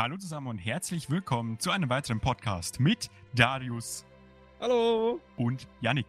[0.00, 4.04] Hallo zusammen und herzlich willkommen zu einem weiteren Podcast mit Darius
[4.60, 5.18] Hallo.
[5.36, 6.06] und Yannick.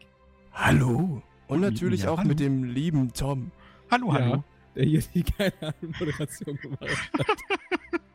[0.53, 1.23] Hallo.
[1.47, 2.11] Und Und natürlich mir.
[2.11, 2.27] auch Hallo.
[2.27, 3.49] mit dem lieben Tom.
[3.89, 4.31] Hallo, hallo.
[4.35, 4.43] Ja,
[4.75, 7.27] der hier die keine Moderation gemacht hat.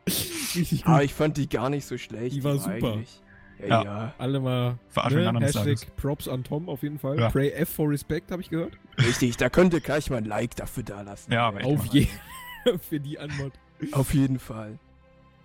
[0.55, 0.93] Richtig gut.
[0.93, 2.33] Ah, ich fand die gar nicht so schlecht.
[2.37, 2.93] Die war super.
[2.93, 3.21] eigentlich-
[3.59, 3.83] Ja, Ja.
[3.83, 4.13] ja.
[4.17, 4.79] Alle mal
[5.09, 5.39] ne?
[5.41, 5.93] Hashtag.
[5.97, 7.19] Props an Tom auf jeden Fall.
[7.19, 7.29] Ja.
[7.29, 8.77] Pray F for Respect, habe ich gehört.
[8.97, 11.33] Richtig, da könnt ihr gleich mal ein Like dafür da lassen.
[11.33, 12.09] Ja, aber echt Auf jeden
[12.79, 13.51] Für die Anmod.
[13.91, 14.79] Auf jeden Fall.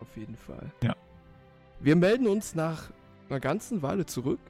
[0.00, 0.70] Auf jeden Fall.
[0.82, 0.94] Ja.
[1.80, 2.90] Wir melden uns nach
[3.28, 4.40] einer ganzen Weile zurück.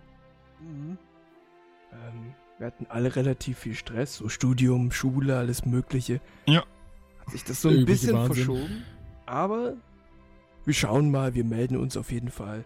[0.60, 6.20] Ähm, wir hatten alle relativ viel Stress, so Studium, Schule, alles Mögliche.
[6.46, 6.64] Ja.
[7.20, 8.34] Hat sich das so ein bisschen Wahnsinn.
[8.34, 8.84] verschoben.
[9.26, 9.74] Aber
[10.64, 12.64] wir schauen mal, wir melden uns auf jeden Fall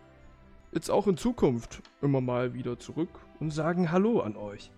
[0.74, 3.08] jetzt auch in Zukunft immer mal wieder zurück
[3.40, 4.70] und sagen Hallo an euch.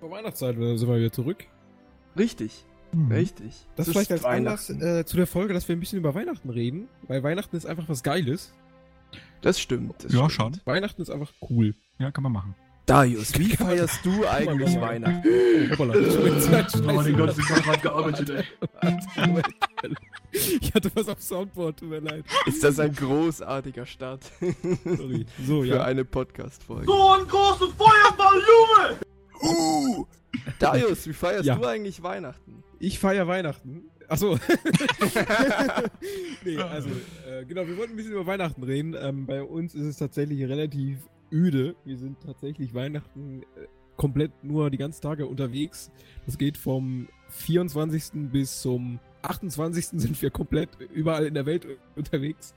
[0.00, 1.46] Vor Weihnachtszeit äh, sind wir wieder zurück.
[2.18, 3.12] Richtig, Mhm.
[3.12, 3.66] richtig.
[3.76, 6.14] Das Es vielleicht ist als Anlass äh, zu der Folge, dass wir ein bisschen über
[6.14, 6.88] Weihnachten reden.
[7.08, 8.52] Weil Weihnachten ist einfach was Geiles.
[9.42, 10.04] Das stimmt.
[10.04, 10.56] Das Ja, stimmt.
[10.56, 10.60] schon.
[10.64, 11.74] Weihnachten ist einfach cool.
[11.98, 12.54] Ja, kann man machen.
[12.86, 14.80] Darius, wie feierst du eigentlich.
[14.80, 15.22] Weihnachten?
[15.76, 15.82] Oh.
[15.82, 18.44] Oh mein Gott, ich hab grad gearbeitet, ey.
[20.32, 22.24] Ich hatte was auf Soundboard, tut mir leid.
[22.46, 24.24] Ist das ein großartiger Start
[24.84, 25.26] Sorry.
[25.46, 25.84] So, für ja.
[25.84, 26.86] eine Podcast-Folge?
[26.86, 28.98] So ein großes Feuerball, Junge!
[29.42, 30.04] Uh,
[30.58, 31.56] Darius, wie feierst Ja.
[31.56, 32.62] du eigentlich Weihnachten?
[32.78, 33.84] Ich feiere Weihnachten.
[34.08, 34.38] Achso.
[36.44, 36.88] nee, also,
[37.28, 38.94] äh, genau, wir wollten ein bisschen über Weihnachten reden.
[39.00, 40.98] Ähm, bei uns ist es tatsächlich relativ
[41.32, 41.74] öde.
[41.84, 45.90] Wir sind tatsächlich Weihnachten äh, komplett nur die ganzen Tage unterwegs.
[46.26, 48.30] Das geht vom 24.
[48.30, 49.86] bis zum 28.
[49.94, 52.54] sind wir komplett überall in der Welt unterwegs.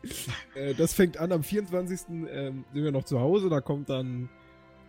[0.56, 2.00] Äh, das fängt an am 24.
[2.30, 3.50] Ähm, sind wir noch zu Hause.
[3.50, 4.30] Da kommt dann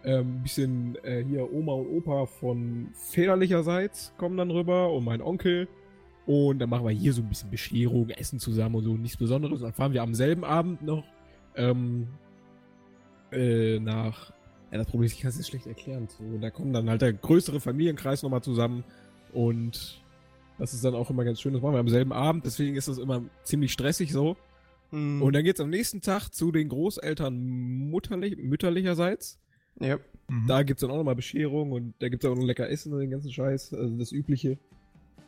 [0.09, 5.20] ähm, ein bisschen äh, hier Oma und Opa von väterlicherseits kommen dann rüber und mein
[5.20, 5.69] Onkel.
[6.25, 9.61] Und dann machen wir hier so ein bisschen Bescherung, Essen zusammen und so, nichts Besonderes.
[9.61, 11.05] Und dann fahren wir am selben Abend noch
[11.56, 12.08] ähm,
[13.33, 14.33] äh, nach.
[14.70, 16.08] Ja, das Problem ist, ich kann es jetzt schlecht erklären.
[16.08, 18.85] So, da kommen dann halt der größere Familienkreis nochmal zusammen.
[19.33, 20.02] Und
[20.58, 21.52] das ist dann auch immer ganz schön.
[21.52, 22.46] Das machen wir am selben Abend.
[22.46, 24.36] Deswegen ist das immer ziemlich stressig so.
[24.90, 27.39] Hm, Und dann geht's am nächsten Tag zu den Großeltern
[27.90, 29.39] mutterlich, mütterlicherseits.
[29.80, 29.98] Ja.
[30.28, 30.46] Mhm.
[30.46, 33.11] Da gibt's dann auch nochmal Bescherung und da gibt's auch noch lecker Essen und den
[33.11, 34.58] ganzen Scheiß, also das Übliche.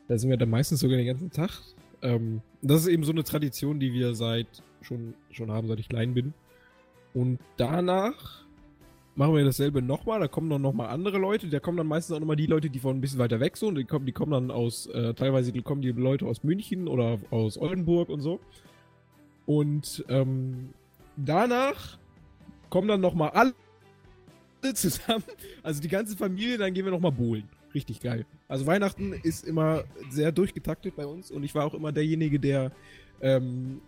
[0.08, 1.50] Da sind wir dann meistens sogar den ganzen Tag.
[2.02, 5.88] Ähm, das ist eben so eine Tradition, die wir seit schon, schon haben, seit ich
[5.88, 6.34] klein bin.
[7.14, 8.44] Und danach
[9.14, 10.20] machen wir dasselbe nochmal.
[10.20, 11.48] Da kommen dann nochmal andere Leute.
[11.48, 13.76] Da kommen dann meistens auch nochmal die Leute, die von ein bisschen weiter weg sind.
[13.76, 17.58] Die kommen, die kommen dann aus, äh, teilweise kommen die Leute aus München oder aus
[17.58, 18.40] Oldenburg und so.
[19.46, 20.70] Und ähm,
[21.16, 21.98] danach
[22.68, 23.54] kommen dann nochmal alle
[24.74, 25.24] zusammen.
[25.62, 27.44] Also die ganze Familie, dann gehen wir nochmal bowlen.
[27.74, 28.26] Richtig geil.
[28.48, 32.72] Also Weihnachten ist immer sehr durchgetaktet bei uns und ich war auch immer derjenige, der
[33.20, 33.80] ähm,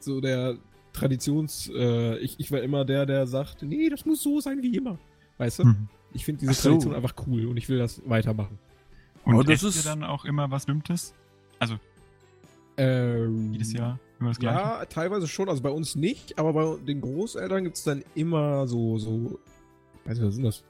[0.00, 0.56] so der
[0.92, 4.74] Traditions, äh, ich, ich war immer der, der sagt, nee, das muss so sein wie
[4.76, 4.98] immer.
[5.38, 5.64] Weißt du?
[5.66, 5.88] Mhm.
[6.14, 6.70] Ich finde diese so.
[6.70, 8.58] Tradition einfach cool und ich will das weitermachen.
[9.24, 11.12] Und Oh, das esst ist- ihr dann auch immer was Bestimmtes?
[11.58, 11.78] Also
[12.78, 14.58] Ähm, jedes Jahr immer das Gleiche?
[14.58, 15.48] Ja, teilweise schon.
[15.48, 19.38] Also bei uns nicht, aber bei den Großeltern gibt es dann immer so, so,
[20.06, 20.64] weiß nicht, was sind das?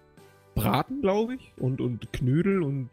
[0.55, 2.89] Braten, glaube ich, und, und Knödel und,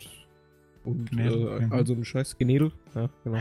[0.83, 1.71] und Knädel, äh, mhm.
[1.73, 2.71] also ein scheiß Genädel.
[2.93, 3.39] Ja, genau.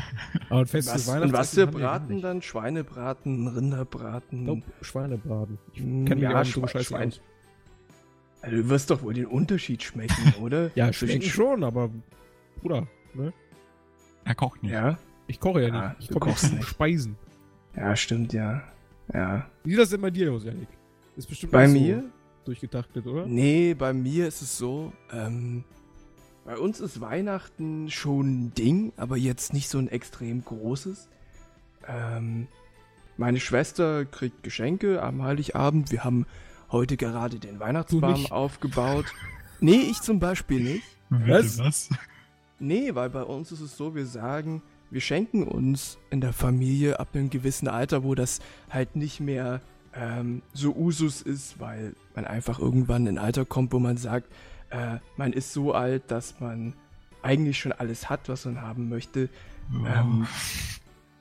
[0.49, 2.41] Aber ein festes Was, und was für Braten dann?
[2.43, 4.39] Schweinebraten, Rinderbraten?
[4.39, 5.59] Ich glaube, Schweinebraten.
[5.75, 7.09] Ich Mm, kenne mich ja, auch nicht so Schwe- scheiße Schwein.
[7.09, 7.21] aus.
[8.43, 10.71] Also, du wirst doch wohl den Unterschied schmecken, oder?
[10.77, 11.91] Ja, Zwischen schmecken Sch- schon, aber,
[12.61, 13.33] Bruder, ne?
[14.25, 14.73] Er kocht nicht.
[14.73, 16.11] Ja, Ich koche ja Ja, nicht.
[16.11, 16.69] Ich koche nicht nicht.
[16.69, 17.17] Speisen.
[17.77, 18.63] ja, stimmt, ja.
[19.13, 19.49] Ja.
[19.65, 20.69] Wie sieht das denn bei dir aus, Janik?
[21.17, 22.05] Ist bestimmt Bei so mir?
[22.45, 23.27] Durchgetaktet, oder?
[23.27, 25.65] Nee, bei mir ist es so, ähm,
[26.45, 31.09] bei uns ist Weihnachten schon ein Ding, aber jetzt nicht so ein extrem großes.
[31.87, 32.49] Ähm,
[33.17, 35.93] meine Schwester kriegt Geschenke am Heiligabend.
[35.93, 36.27] Wir haben
[36.71, 39.07] heute gerade den Weihnachtsbaum aufgebaut.
[39.61, 40.85] Nee, ich zum Beispiel nicht.
[41.11, 41.59] Was?
[41.59, 41.91] was?
[42.59, 47.01] Nee, weil bei uns ist es so, wir sagen, wir schenken uns in der Familie
[47.01, 48.41] ab einem gewissen Alter, wo das
[48.71, 49.61] halt nicht mehr
[49.95, 54.31] ähm, so Usus ist, weil man einfach irgendwann in ein Alter kommt, wo man sagt,
[54.71, 56.75] äh, man ist so alt, dass man
[57.23, 59.29] eigentlich schon alles hat, was man haben möchte,
[59.87, 60.27] ähm,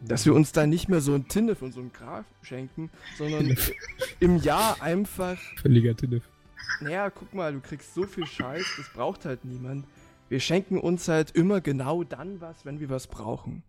[0.04, 3.56] dass wir uns dann nicht mehr so ein Tinnef und so ein Graf schenken, sondern
[4.20, 6.24] im Jahr einfach Völliger Tinnef.
[6.82, 9.86] naja, guck mal, du kriegst so viel Scheiß, das braucht halt niemand.
[10.30, 13.64] Wir schenken uns halt immer genau dann was, wenn wir was brauchen.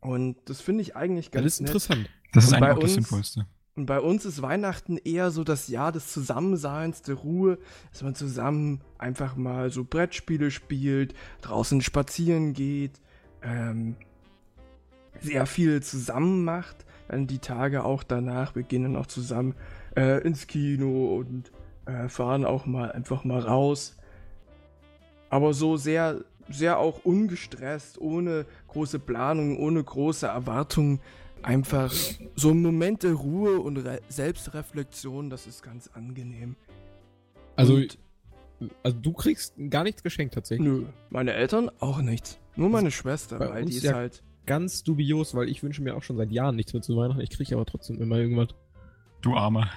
[0.00, 1.68] Und das finde ich eigentlich Das ganz ist nett.
[1.70, 2.10] interessant.
[2.34, 3.46] Das ist Und eigentlich auch das uns- Sinnvollste.
[3.76, 7.58] Und bei uns ist Weihnachten eher so das Jahr des Zusammenseins, der Ruhe,
[7.90, 13.00] dass man zusammen einfach mal so Brettspiele spielt, draußen spazieren geht,
[13.42, 13.96] ähm,
[15.20, 16.84] sehr viel zusammen macht.
[17.08, 19.54] dann die Tage auch danach, wir gehen dann auch zusammen
[19.96, 21.50] äh, ins Kino und
[21.86, 23.96] äh, fahren auch mal einfach mal raus.
[25.30, 31.00] Aber so sehr, sehr auch ungestresst, ohne große Planung, ohne große Erwartungen.
[31.44, 31.92] Einfach
[32.36, 36.56] so ein Moment der Ruhe und Re Selbstreflexion, das ist ganz angenehm.
[37.56, 37.98] Also, Und-
[38.82, 40.66] also du kriegst gar nichts geschenkt tatsächlich.
[40.66, 42.38] Nö, meine Eltern auch nichts.
[42.56, 44.22] Nur meine Schwester, bei weil uns die ist ja- halt.
[44.46, 47.20] Ganz dubios, weil ich wünsche mir auch schon seit Jahren nichts mehr zu Weihnachten.
[47.22, 48.48] Ich kriege aber trotzdem immer irgendwas.
[49.22, 49.70] Du Armer.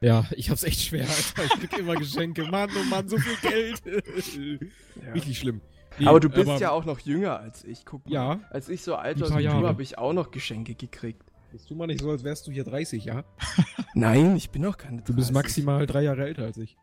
[0.00, 1.44] Ja, ich hab's echt schwer, Alter.
[1.44, 2.44] Ich krieg immer Geschenke.
[2.44, 3.82] Mann, oh Mann, so viel Geld.
[5.04, 5.12] Ja.
[5.12, 5.60] Richtig schlimm.
[5.98, 7.84] Nee, aber du bist aber ja auch noch jünger als ich.
[7.84, 8.12] Guck mal.
[8.12, 8.40] Ja.
[8.50, 11.22] Als ich so alt war wie du, habe ich auch noch Geschenke gekriegt.
[11.52, 13.24] Bist du mal nicht so, als wärst du hier 30, ja?
[13.94, 15.06] Nein, ich bin noch keine 30.
[15.06, 16.76] Du bist maximal drei Jahre älter als ich.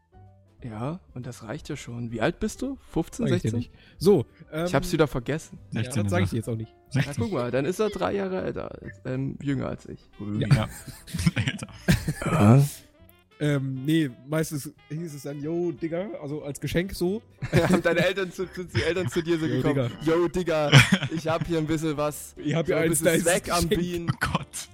[0.63, 2.11] Ja, und das reicht ja schon.
[2.11, 2.77] Wie alt bist du?
[2.91, 3.57] 15, Sag ich dir 16?
[3.59, 3.71] nicht.
[3.99, 5.59] So, ähm, Ich hab's wieder vergessen.
[5.71, 6.73] Ja, 16 das sage ich dir jetzt auch nicht.
[6.93, 7.23] Na, 16.
[7.23, 9.99] guck mal, dann ist er drei Jahre älter, als- ähm, jünger als ich.
[10.39, 10.47] Ja.
[10.47, 10.67] Ja.
[11.35, 11.67] Alter.
[12.25, 12.63] Ja.
[13.39, 17.21] Ähm, nee, meistens hieß es dann, yo, Digga, also als Geschenk so.
[17.51, 19.91] Haben deine Eltern zu, sind die Eltern zu dir so Yo, gekommen?
[20.03, 20.71] Yo, Digga,
[21.15, 22.33] ich hab hier ein bisschen was.
[22.37, 23.67] Ich hab so hier ein eins bisschen Snack am.
[23.67, 24.09] Bienen.
[24.11, 24.69] Oh Gott.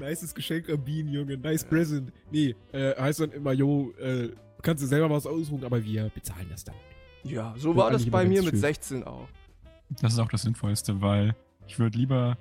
[0.00, 1.36] Nices Geschenk am Bean, Junge.
[1.36, 2.12] Nice present.
[2.32, 4.30] Nee, äh, heißt dann immer, yo, äh,
[4.62, 6.74] kannst du selber was aussuchen, aber wir bezahlen das dann.
[7.22, 8.60] Ja, so Ja, war das bei mir mit schön.
[8.60, 9.28] 16 auch.
[10.02, 11.34] Das ist auch das Sinnvollste, weil
[11.66, 12.36] ich würde lieber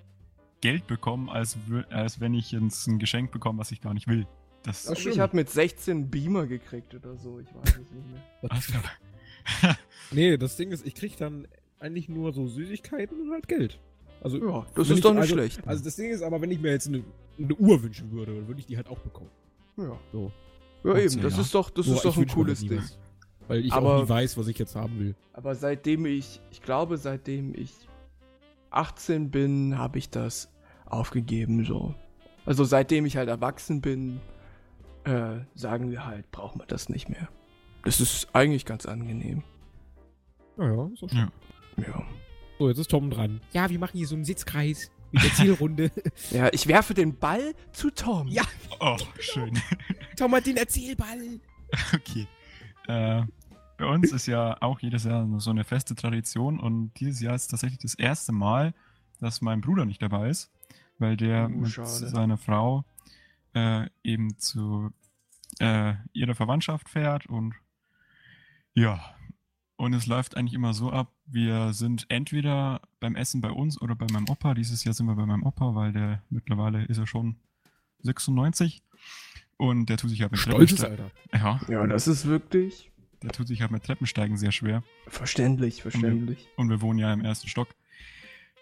[0.62, 1.58] Geld bekommen, als,
[1.92, 4.26] als wenn ich jetzt ein Geschenk bekomme, was ich gar nicht will.
[4.64, 5.16] Das Also stimmt.
[5.16, 8.24] ich habe mit 16 Beamer gekriegt oder so, ich weiß es nicht mehr.
[8.52, 9.78] Alter.
[10.12, 11.48] Nee, das Ding ist, ich krieg dann
[11.80, 13.80] eigentlich nur so Süßigkeiten und halt Geld.
[14.22, 15.66] Also, Ja, das ist ich- doch nicht also, schlecht.
[15.68, 17.04] Also das Ding ist aber, wenn ich mir jetzt eine,
[17.38, 19.30] eine Uhr wünschen würde, dann würde ich die halt auch bekommen.
[19.78, 20.32] Ja, So.
[20.84, 21.42] ja Und eben, das ja.
[21.42, 22.78] ist doch, das Nur ist doch ein cooles Ding.
[22.80, 22.98] was.
[23.48, 25.16] Weil ich Aber- auch nie weiß, was ich jetzt haben will.
[25.34, 27.72] Aber seitdem ich, ich glaube, seitdem ich
[28.72, 30.52] 18 bin, habe ich das
[30.86, 31.96] aufgegeben, so.
[32.46, 34.20] Also seitdem ich halt erwachsen bin,
[35.08, 37.30] äh, sagen wir halt, braucht man das nicht mehr.
[37.84, 39.44] Das ist eigentlich ganz angenehm.
[40.58, 41.32] Naja, ist auch schön.
[41.78, 41.84] Ja.
[41.88, 42.04] Ja.
[42.60, 43.40] So, jetzt ist Tom dran.
[43.54, 45.92] Ja, wir machen hier so einen Sitzkreis mit der Zielrunde.
[46.32, 48.28] Ja, ich werfe den Ball zu Tom.
[48.28, 48.44] Ja.
[48.80, 49.58] Oh, schön.
[50.18, 51.40] Tom hat den Erzählball.
[51.94, 52.28] Okay.
[52.88, 53.24] Äh,
[53.78, 57.48] bei uns ist ja auch jedes Jahr so eine feste Tradition und dieses Jahr ist
[57.48, 58.74] tatsächlich das erste Mal,
[59.20, 60.52] dass mein Bruder nicht dabei ist,
[60.98, 61.88] weil der Oh, mit schade.
[61.88, 62.84] seiner Frau
[63.58, 64.92] äh, eben zu
[65.60, 67.56] äh, ihrer Verwandtschaft fährt und
[68.74, 69.00] ja,
[69.76, 73.96] und es läuft eigentlich immer so ab, wir sind entweder beim Essen bei uns oder
[73.96, 74.54] bei meinem Opa.
[74.54, 77.38] Dieses Jahr sind wir bei meinem Opa, weil der mittlerweile ist er schon
[78.00, 78.84] 96
[79.58, 81.12] und der tut sich halt mit Stolzes Alter.
[81.34, 84.84] Ja, Ja, das ist wirklich der tut sich halt mit Treppensteigen sehr schwer.
[85.08, 86.48] verständlich, verständlich.
[86.56, 87.70] Und wir wohnen ja im ersten Stock.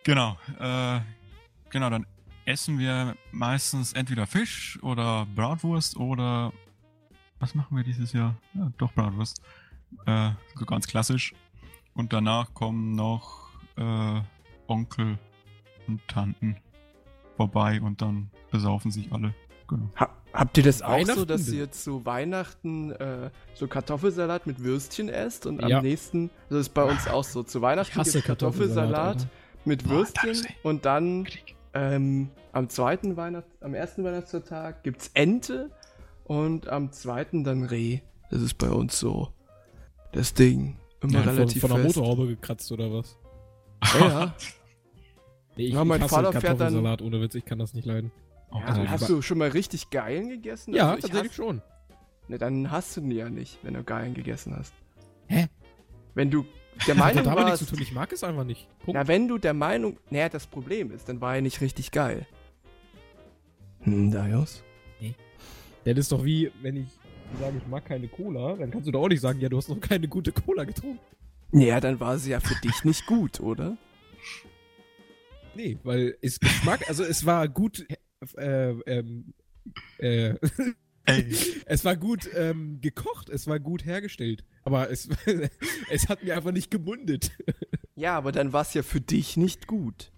[0.03, 0.37] Genau.
[0.59, 0.99] Äh,
[1.69, 2.05] genau, dann
[2.45, 6.53] essen wir meistens entweder Fisch oder Bratwurst oder.
[7.39, 8.35] Was machen wir dieses Jahr?
[8.53, 9.41] Ja, doch Bratwurst.
[10.05, 11.33] Äh, so ganz klassisch.
[11.93, 14.21] Und danach kommen noch äh,
[14.67, 15.17] Onkel
[15.87, 16.55] und Tanten
[17.35, 19.33] vorbei und dann besaufen sich alle.
[19.67, 19.89] Genau.
[19.99, 25.07] Ha habt ihr das auch so, dass ihr zu Weihnachten äh, so Kartoffelsalat mit Würstchen
[25.07, 25.77] esst und Ja.
[25.77, 29.27] am nächsten, das ist bei uns auch so, zu Weihnachten gibt's Kartoffelsalat, Kartoffelsalat
[29.65, 30.53] mit Boah, Würstchen Taxi.
[30.63, 31.25] und dann
[31.75, 35.69] ähm, am zweiten Weihnachts-, am ersten Weihnachtstag gibt's Ente
[36.23, 37.99] und am zweiten dann Reh.
[38.31, 39.29] Das ist bei uns so
[40.13, 40.77] das Ding.
[41.01, 41.95] Immer Ja, von, relativ von der fest.
[41.97, 43.17] Motorhaube gekratzt oder was?
[43.99, 44.35] Ja, ja.
[45.57, 47.85] Nee, ich, Ja, mein ich Vater fährt dann- Kartoffelsalat ohne Witz, ich kann das nicht
[47.85, 48.11] leiden.
[48.51, 48.89] Ja tatsächlich.
[48.91, 50.73] hast du schon mal richtig Geilen gegessen?
[50.73, 51.61] Ja, Also ich tatsächlich hasse- schon.
[52.29, 54.73] Ne, dann hast du ihn ja nicht, wenn du Geilen gegessen hast.
[55.27, 55.47] Hä?
[56.13, 56.45] Wenn du
[56.87, 58.67] der Hat Meinung damit nichts warst, zu tun, ich mag es einfach nicht.
[58.79, 58.93] Punkt.
[58.99, 62.25] na, wenn du der Meinung, naja, das Problem ist, dann war er nicht richtig geil.
[63.81, 64.63] Hm, Darius?
[65.85, 66.87] Das ist doch wie, wenn ich
[67.39, 69.69] sage, ich mag keine Cola, dann kannst du doch auch nicht sagen, ja, du hast
[69.69, 70.99] noch keine gute Cola getrunken.
[71.51, 73.77] Ja, dann war sie ja für dich nicht gut, oder?
[75.53, 77.85] Nee, weil es Geschmack, also es war gut,
[78.35, 79.33] äh, ähm,
[79.99, 80.33] äh,
[81.05, 81.25] Ey,
[81.65, 85.07] es war gut ähm, gekocht, es war gut hergestellt, aber es,
[85.89, 87.31] es hat mir einfach nicht gemundet.
[87.95, 90.11] Ja, aber dann war es ja für dich nicht gut.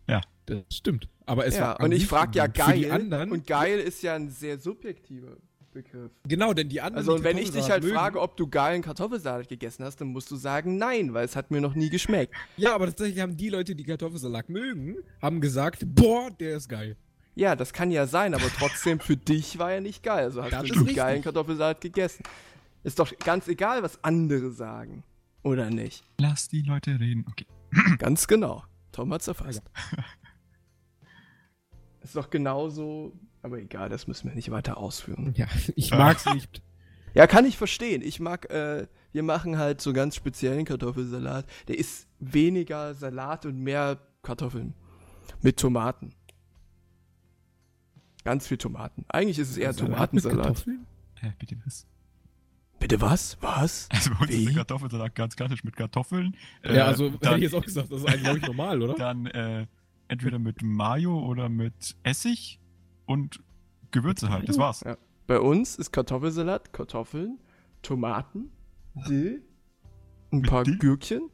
[0.46, 1.10] Das stimmt.
[1.26, 2.56] Aber es ja, war und ich nicht frag ja gut.
[2.56, 2.68] geil.
[2.76, 5.36] Für die anderen, und geil ist ja ein sehr subjektiver
[5.74, 6.10] Begriff.
[6.26, 7.00] genau, denn die anderen.
[7.00, 10.00] Also, und die wenn ich dich halt mögen- frage, ob du geilen Kartoffelsalat gegessen hast,
[10.00, 12.34] dann musst du sagen, nein, weil es hat mir noch nie geschmeckt.
[12.56, 16.96] Ja, aber tatsächlich haben die Leute, die Kartoffelsalat mögen, haben gesagt, boah, der ist geil.
[17.38, 20.24] Ja, das kann ja sein, aber trotzdem für dich war er nicht geil.
[20.26, 22.24] Also hast Das du einen geilen Kartoffelsalat gegessen.
[22.84, 25.04] Ist doch ganz egal, was andere sagen.
[25.44, 26.04] Oder nicht?
[26.20, 27.26] lass die Leute reden.
[27.30, 27.46] Okay.
[28.00, 28.64] Ganz genau.
[28.92, 29.62] Tom hat's erfasst.
[32.02, 33.14] Ist doch genauso.
[33.44, 35.34] Aber egal, das müssen wir nicht weiter ausführen.
[35.38, 35.98] Ja, ich Ah.
[35.98, 36.62] mag's nicht.
[37.14, 38.02] Ja, kann ich verstehen.
[38.02, 41.46] Ich mag, äh, wir machen halt so ganz speziellen Kartoffelsalat.
[41.68, 44.74] Der ist weniger Salat und mehr Kartoffeln.
[45.42, 46.14] Mit Tomaten.
[48.28, 49.06] Ganz viel Tomaten.
[49.08, 50.38] Eigentlich ist es eher Salat Tomatensalat.
[50.48, 50.86] Kartoffeln?
[51.22, 51.88] Hä, bitte was?
[52.78, 53.38] Bitte was?
[53.40, 53.88] Was?
[53.94, 54.46] Also bei uns ist Wie?
[54.48, 56.36] der Kartoffelsalat ganz klassisch mit Kartoffeln.
[56.62, 58.82] Ja, Äh, also hätte dann, ich jetzt auch gesagt, das ist eigentlich, glaube ich, normal,
[58.82, 58.96] oder?
[58.96, 59.66] dann äh,
[60.10, 62.60] entweder mit Mayo oder mit Essig
[63.06, 63.42] und
[63.92, 64.50] Gewürze halt.
[64.50, 64.82] Das war's.
[64.82, 64.98] Ja.
[65.26, 67.40] Bei uns ist Kartoffelsalat, Kartoffeln,
[67.82, 68.52] Tomaten,
[69.08, 69.42] Dill,
[70.34, 70.78] ein Mit paar Dill?
[70.80, 71.30] Gürkchen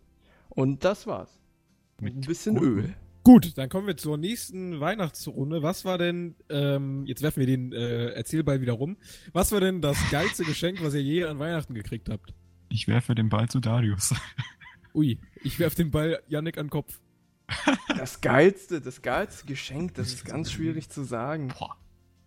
[0.49, 1.41] und das war's.
[1.99, 2.55] Mit ein bisschen.
[2.57, 2.93] Öl.
[3.23, 5.63] Gut, dann kommen wir zur nächsten Weihnachtsrunde.
[5.63, 8.97] Was war denn, ähm, jetzt werfen wir den äh, Erzählball wieder rum.
[9.31, 12.33] Was war denn das geilste Geschenk, was ihr je an Weihnachten gekriegt habt?
[12.67, 14.13] Ich werfe den Ball zu Darius.
[14.93, 16.99] Ui, ich werf den Ball Yannick an den Kopf.
[17.97, 21.53] Das geilste, das geilste Geschenk, das ist ganz schwierig zu sagen.
[21.57, 21.77] Boah.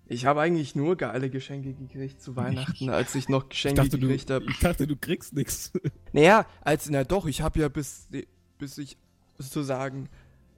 [0.08, 3.98] Ich habe eigentlich nur geile Geschenke gekriegt zu Weihnachten, als ich noch Ich Geschenke dachte,
[3.98, 4.44] du, gekriegt habe.
[4.48, 5.72] ich dachte, du kriegst nix.
[6.12, 8.08] Naja, als, na doch, ich habe ja bis,
[8.56, 8.96] bis ich
[9.36, 10.08] sozusagen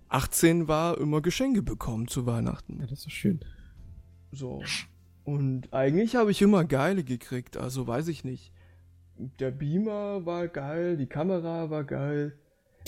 [0.08, 2.78] 18 war, immer Geschenke bekommen zu Weihnachten.
[2.80, 3.40] Ja, das ist doch schön.
[4.32, 4.62] So.
[5.24, 8.52] Und eigentlich habe ich immer geile gekriegt, also weiß ich nicht.
[9.16, 12.38] Der Beamer war geil, die Kamera war geil.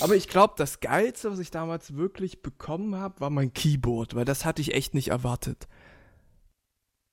[0.00, 4.24] Aber ich glaube, das Geilste, was ich damals wirklich bekommen habe, war mein Keyboard, weil
[4.24, 5.68] das hatte ich echt nicht erwartet.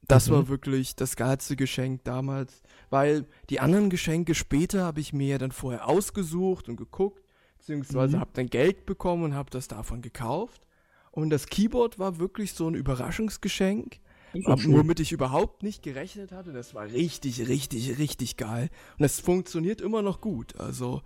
[0.08, 0.34] Das Mhm.
[0.34, 5.52] war wirklich das geilste Geschenk damals, weil die anderen Geschenke später habe ich mir dann
[5.52, 7.22] vorher ausgesucht und geguckt,
[7.68, 8.22] beziehungsweise Mhm.
[8.22, 10.66] habe dann Geld bekommen und habe das davon gekauft.
[11.12, 14.00] Und das Keyboard war wirklich so ein Überraschungsgeschenk,
[14.34, 16.54] womit ich überhaupt nicht gerechnet hatte.
[16.54, 18.70] Das war richtig, richtig, richtig geil.
[18.98, 20.60] Und es funktioniert immer noch gut.
[20.60, 21.02] Also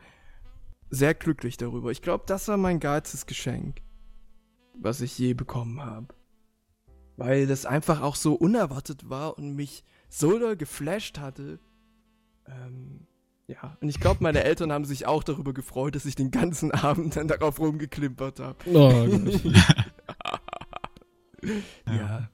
[0.89, 1.91] sehr glücklich darüber.
[1.91, 3.82] Ich glaube, das war mein geilstes Geschenk,
[4.74, 6.08] was ich je bekommen habe.
[7.15, 11.60] Weil das einfach auch so unerwartet war und mich so doll geflasht hatte.
[12.48, 13.08] Ähm,
[13.51, 16.72] ja, und ich glaube, meine Eltern haben sich auch darüber gefreut, dass ich den ganzen
[16.72, 18.58] Abend dann darauf rumgeklimpert habe.
[18.65, 19.41] Oh, Gott.
[21.88, 22.29] Ja.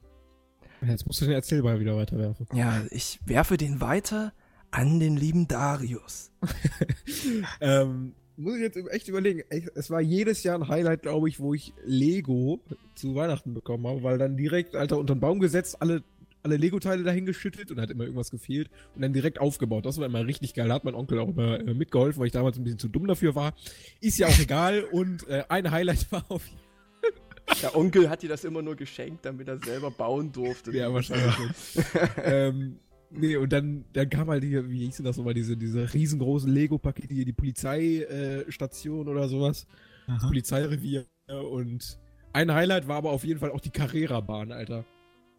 [0.86, 2.46] Jetzt musst du den Erzählball wieder weiterwerfen.
[2.52, 4.34] Ja, ich werfe den weiter
[4.70, 6.30] an den lieben Darius.
[7.62, 9.42] ähm, muss ich jetzt echt überlegen.
[9.74, 12.60] Es war jedes Jahr ein Highlight, glaube ich, wo ich Lego
[12.94, 16.04] zu Weihnachten bekommen habe, weil dann direkt, Alter, unter den Baum gesetzt, alle,
[16.48, 19.86] alle Lego-Teile dahin geschüttet und hat immer irgendwas gefehlt und dann direkt aufgebaut.
[19.86, 20.68] Das war immer richtig geil.
[20.68, 23.06] Da hat mein Onkel auch immer äh, mitgeholfen, weil ich damals ein bisschen zu dumm
[23.06, 23.54] dafür war.
[24.00, 26.42] Ist ja auch egal und äh, ein Highlight war auf
[27.62, 30.70] Der Onkel hat dir das immer nur geschenkt, damit er selber bauen durfte.
[30.72, 31.34] Ja, wahrscheinlich.
[32.22, 32.78] ähm,
[33.10, 36.52] nee, und dann, dann kam halt hier, wie hieß denn das nochmal, diese, diese riesengroßen
[36.52, 39.66] Lego-Pakete hier, die Polizeistation äh, oder sowas.
[40.06, 40.28] Das Aha.
[40.28, 41.06] Polizeirevier.
[41.50, 41.98] Und
[42.32, 44.84] ein Highlight war aber auf jeden Fall auch die Carrera-Bahn, Alter.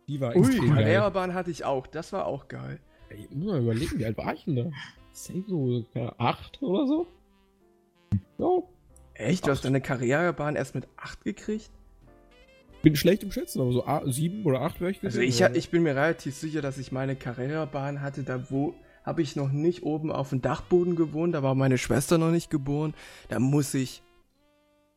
[0.10, 0.74] Die war Ui, extrem.
[0.74, 1.86] Carrera-Bahn hatte ich auch.
[1.86, 2.80] Das war auch geil.
[3.10, 4.72] Ey, muss mal überlegen, wie alt war ich denn da?
[5.12, 5.86] Safe so
[6.18, 7.08] acht oder so?
[8.40, 8.64] Ja.
[9.14, 9.46] Echt?
[9.46, 11.70] Du hast deine Carrera-Bahn erst mit 8 gekriegt?
[12.82, 15.70] Bin schlecht im Schätzen, aber so sieben oder acht wäre ich Also gewesen, ich, ich
[15.70, 18.24] bin mir relativ sicher, dass ich meine Carrera-Bahn hatte.
[18.24, 18.74] Da wo
[19.04, 21.36] habe ich noch nicht oben auf dem Dachboden gewohnt.
[21.36, 22.96] Da war meine Schwester noch nicht geboren.
[23.28, 24.02] Da muss ich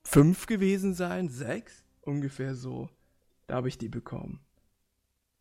[0.05, 2.89] fünf gewesen sein, sechs ungefähr so.
[3.47, 4.41] Da habe ich die bekommen.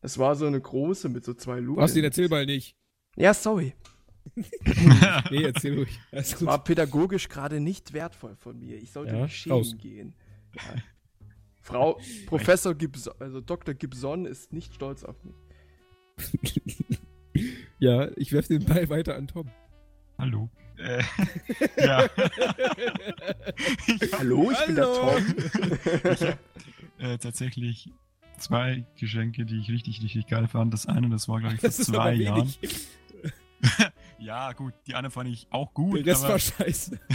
[0.02, 1.78] Das war so eine große mit so zwei Luken.
[1.78, 2.76] Du hast den Erzählball nicht.
[3.16, 3.74] Ja, sorry.
[5.32, 6.00] Nee, erzähl ruhig.
[6.12, 6.48] Alles gut.
[6.48, 8.78] War pädagogisch gerade nicht wertvoll von mir.
[8.78, 9.76] Ich sollte Ja, mich schämen raus.
[9.80, 10.14] gehen.
[10.56, 10.62] Ja.
[11.60, 13.74] Frau Professor Gibson, also Dr.
[13.74, 16.62] Gibson ist nicht stolz auf mich.
[17.80, 19.50] Ja, ich werf den Ball weiter an Tom.
[20.18, 20.50] Hallo.
[20.78, 21.02] Äh,
[21.78, 22.08] ja.
[24.12, 25.18] Hallo, ich bin der Hallo.
[26.20, 26.34] Tom.
[27.00, 27.90] äh, tatsächlich
[28.42, 30.74] zwei Geschenke, die ich richtig, richtig geil fand.
[30.74, 32.52] Das eine, das war, glaube ich, vor Das ist zwei Jahren.
[34.20, 35.98] Ja, gut, die andere fand ich auch gut.
[36.00, 37.00] Der Rest aber, war scheiße.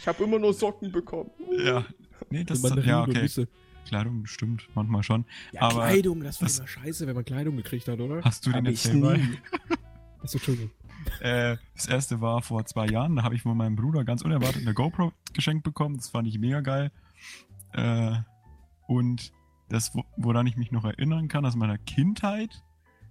[0.00, 1.30] Ich habe immer nur Socken bekommen.
[1.64, 1.84] ja.
[2.30, 3.22] Nee, das Mandarinen ja, okay.
[3.22, 3.48] Nüsse.
[3.86, 5.24] Kleidung stimmt manchmal schon.
[5.52, 8.22] Ja, Aber Kleidung, das war das- immer scheiße, wenn man Kleidung gekriegt hat, oder?
[8.22, 9.18] Hast du den Hab ich erzählt?
[9.18, 9.38] nie.
[10.22, 10.70] Achso, Entschuldigung.
[11.20, 13.16] Äh, das erste war vor zwei Jahren.
[13.16, 15.96] Da habe ich von meinem Bruder ganz unerwartet eine GoPro geschenkt bekommen.
[15.96, 16.92] Das fand ich mega geil.
[17.72, 18.12] Äh,
[18.86, 19.32] und
[19.68, 22.62] das, wo- woran ich mich noch erinnern kann aus meiner Kindheit,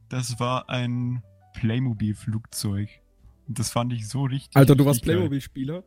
[0.09, 1.23] das war ein
[1.53, 2.89] Playmobil-Flugzeug.
[3.47, 4.55] Und das fand ich so richtig.
[4.55, 5.01] Alter, du warst.
[5.03, 5.83] Playmobil-Spieler?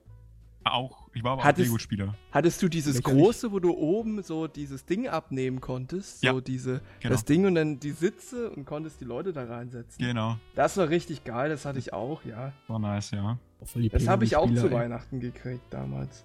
[0.63, 1.09] Auch.
[1.15, 2.15] Ich war aber Hattest- auch Lego-Spieler.
[2.33, 3.19] Hattest du dieses Lächerlich.
[3.23, 6.21] große, wo du oben so dieses Ding abnehmen konntest?
[6.21, 7.15] So Ja, diese, genau.
[7.15, 10.05] das Ding und dann die Sitze und konntest die Leute da reinsetzen.
[10.05, 10.37] Genau.
[10.55, 12.53] Das war richtig geil, das hatte ich auch, ja.
[12.69, 13.39] War nice, ja.
[13.91, 14.71] Das habe ich auch zu.
[14.71, 16.25] Weihnachten gekriegt damals.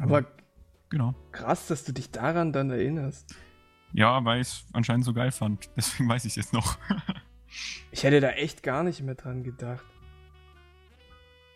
[0.00, 0.24] Aber
[0.88, 1.14] Genau.
[1.32, 3.34] krass, dass du dich daran dann erinnerst.
[3.92, 5.68] Ja, weil ich es anscheinend so geil fand.
[5.76, 6.78] Deswegen weiß ich es jetzt noch.
[7.92, 9.84] Ich hätte da echt gar nicht mehr dran gedacht.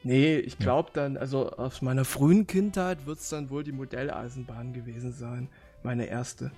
[0.03, 4.73] Nee, ich glaube dann, also aus meiner frühen Kindheit wird es dann wohl die Modelleisenbahn
[4.73, 5.49] gewesen sein.
[5.83, 6.53] Meine erste.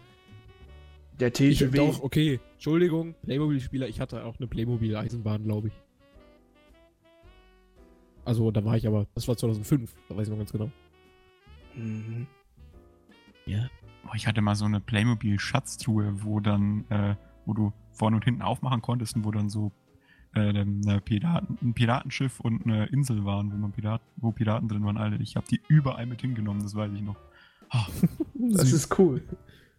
[1.18, 1.76] Der Ich, TGW.
[1.76, 2.38] doch, okay.
[2.52, 5.74] Entschuldigung, Playmobil-Spieler, ich hatte auch eine Playmobil-Eisenbahn, glaube ich.
[8.24, 10.70] Also, da war ich aber, das war 2005, da weiß ich noch ganz genau.
[11.74, 12.28] Mhm.
[13.46, 13.68] Ja.
[14.06, 17.14] Oh, ich hatte mal so eine Playmobil-Schatztruhe, wo dann, äh,
[17.46, 19.72] wo du vorne und hinten aufmachen konntest und wo dann so
[20.34, 24.84] äh, eine Piraten, ein Piratenschiff und eine Insel waren, wo man Pirat, wo Piraten drin
[24.84, 25.20] waren, Alter.
[25.20, 27.16] Ich habe die überall mit hingenommen, das weiß ich noch.
[27.70, 27.86] Ah,
[28.34, 29.22] Das ist cool.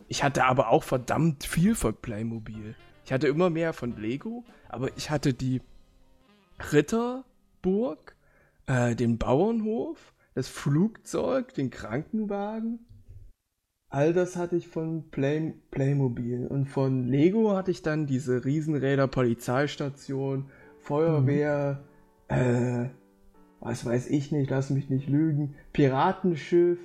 [0.08, 2.76] Ich hatte aber auch verdammt viel von Playmobil.
[3.06, 5.62] Ich hatte immer mehr von Lego, aber ich hatte die
[6.72, 8.16] Ritterburg,
[8.68, 12.80] äh, den Bauernhof, das Flugzeug, den Krankenwagen.
[13.94, 16.48] All das hatte ich von Play Playmobil.
[16.48, 20.46] Und von Lego hatte ich dann diese Riesenräder, Polizeistation,
[20.80, 21.84] Feuerwehr,
[22.28, 22.86] äh,
[23.60, 26.80] was weiß ich nicht, lass mich nicht lügen, Piratenschiff,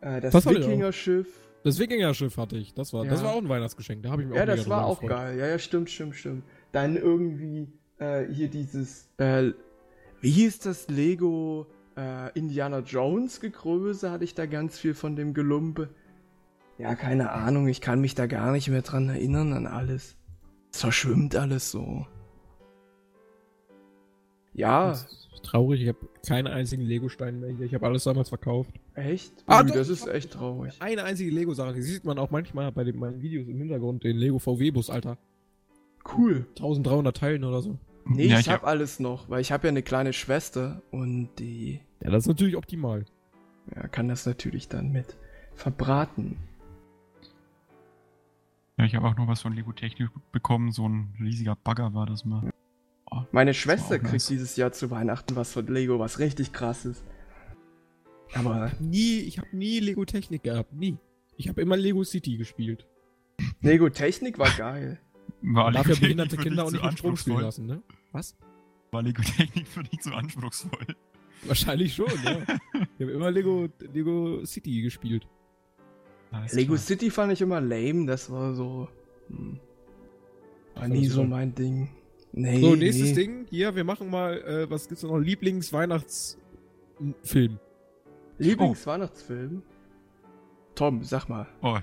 [0.00, 0.46] äh, das Das.
[0.46, 1.26] Wikingerschiff.
[1.64, 3.26] Das Wikinger-Schiff hatte ich, das war, das Ja.
[3.26, 5.18] war auch ein Weihnachtsgeschenk, da habe ich mich Ja, auch mega das war auch gefreut.
[5.18, 5.38] geil.
[5.40, 6.44] Ja, ja, stimmt, stimmt, stimmt.
[6.70, 7.66] Dann irgendwie
[7.98, 9.50] äh, hier dieses, äh,
[10.20, 14.12] wie hieß das Lego äh, Indiana Jones Gegröße?
[14.12, 15.88] Hatte ich da ganz viel von dem Gelumpe.
[16.78, 20.16] Ja, keine Ahnung, ich kann mich da gar nicht mehr dran erinnern an alles.
[20.72, 22.06] Es verschwimmt alles so.
[24.52, 25.02] Ja, Das
[25.34, 28.70] ist traurig, ich habe keinen einzigen Lego-Stein mehr hier, ich habe alles damals verkauft.
[28.94, 29.32] echt?
[29.46, 30.74] Ah, Ui, doch, das ich ist echt traurig.
[30.80, 34.16] Eine einzige Lego-Sache, die sieht man auch manchmal bei den, meinen Videos im Hintergrund, den
[34.16, 35.18] Lego VW-Bus, Alter.
[36.16, 36.46] Cool.
[36.56, 37.78] 1300 Teilen oder so.
[38.06, 41.28] Nee, ja, ich, hab hab- alles noch, weil ich habe ja eine kleine Schwester und
[41.38, 43.04] die Ja, das ist natürlich optimal.
[43.74, 45.16] ja, kann das natürlich dann mit
[45.54, 46.36] verbraten.
[48.78, 50.70] Ja, ich habe auch noch was von Lego Technik bekommen.
[50.70, 52.50] So ein riesiger Bagger war das mal.
[53.10, 54.26] Oh, Meine war Schwester kriegt nice.
[54.28, 57.04] dieses Jahr zu Weihnachten was von Lego, was richtig krass ist.
[58.34, 60.98] Aber Nie, ich habe nie Lego Technik gehabt, nie.
[61.36, 62.86] Ich habe immer Lego City gespielt.
[63.60, 65.00] Lego Technik war geil.
[65.42, 67.42] war Lego ja behinderte Technik für Kinder auch nicht zu mit Strom spielen anspruchsvoll?
[67.42, 67.82] lassen, ne?
[68.12, 68.36] Was?
[68.90, 70.86] War Lego Technik für dich zu anspruchsvoll?
[71.44, 72.38] Wahrscheinlich schon, ja.
[72.98, 75.26] Ich habe immer Lego, Lego City gespielt.
[76.30, 76.78] Alles Lego klar.
[76.78, 78.88] City fand ich immer lame, das war so.
[79.28, 79.58] Hm,
[80.74, 81.88] war nie so mein Ding.
[82.32, 82.60] Nee.
[82.60, 83.14] So, nächstes nee.
[83.14, 83.46] Ding.
[83.48, 85.18] Hier, wir machen mal, äh, was gibt's noch?
[85.18, 87.58] Lieblings-Weihnachtsfilm.
[88.38, 89.62] Lieblingsweihnachtsfilm?
[90.74, 91.46] Tom, sag mal.
[91.62, 91.78] Oh,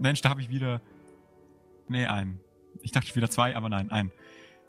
[0.00, 0.80] Mensch, da habe ich wieder.
[1.88, 2.40] Nee, einen.
[2.80, 4.10] Ich dachte wieder zwei, aber nein, einen.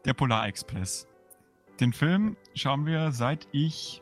[0.06, 1.08] Der Polar Express.
[1.80, 4.02] Den Film schauen wir seit ich,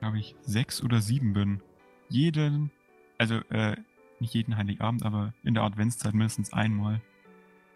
[0.00, 1.62] glaube ich, sechs oder sieben bin.
[2.10, 2.70] Jeden,
[3.16, 3.76] also äh,
[4.20, 7.00] nicht jeden Heiligabend, aber in der Adventszeit mindestens einmal.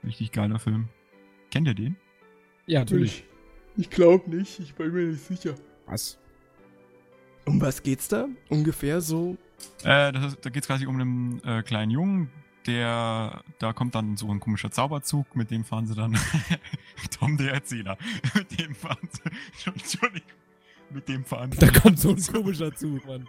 [0.05, 0.89] Richtig geiler Film.
[1.51, 1.97] Kennt ihr den?
[2.67, 3.25] Ja, natürlich.
[3.77, 5.55] Ich, ich glaube nicht, ich bin mir nicht sicher.
[5.87, 6.19] Was?
[7.45, 8.29] Um was geht's da?
[8.49, 9.37] Ungefähr so.
[9.85, 12.31] Äh, das ist, da geht es quasi um einen äh, kleinen Jungen,
[12.67, 16.17] der, da kommt dann so ein komischer Zauberzug, mit dem fahren sie dann,
[17.19, 17.97] Tom der Erzähler,
[18.35, 20.29] mit dem fahren sie, Entschuldigung,
[20.91, 23.29] mit dem fahren sie Da kommt so ein komischer Zug, Mann.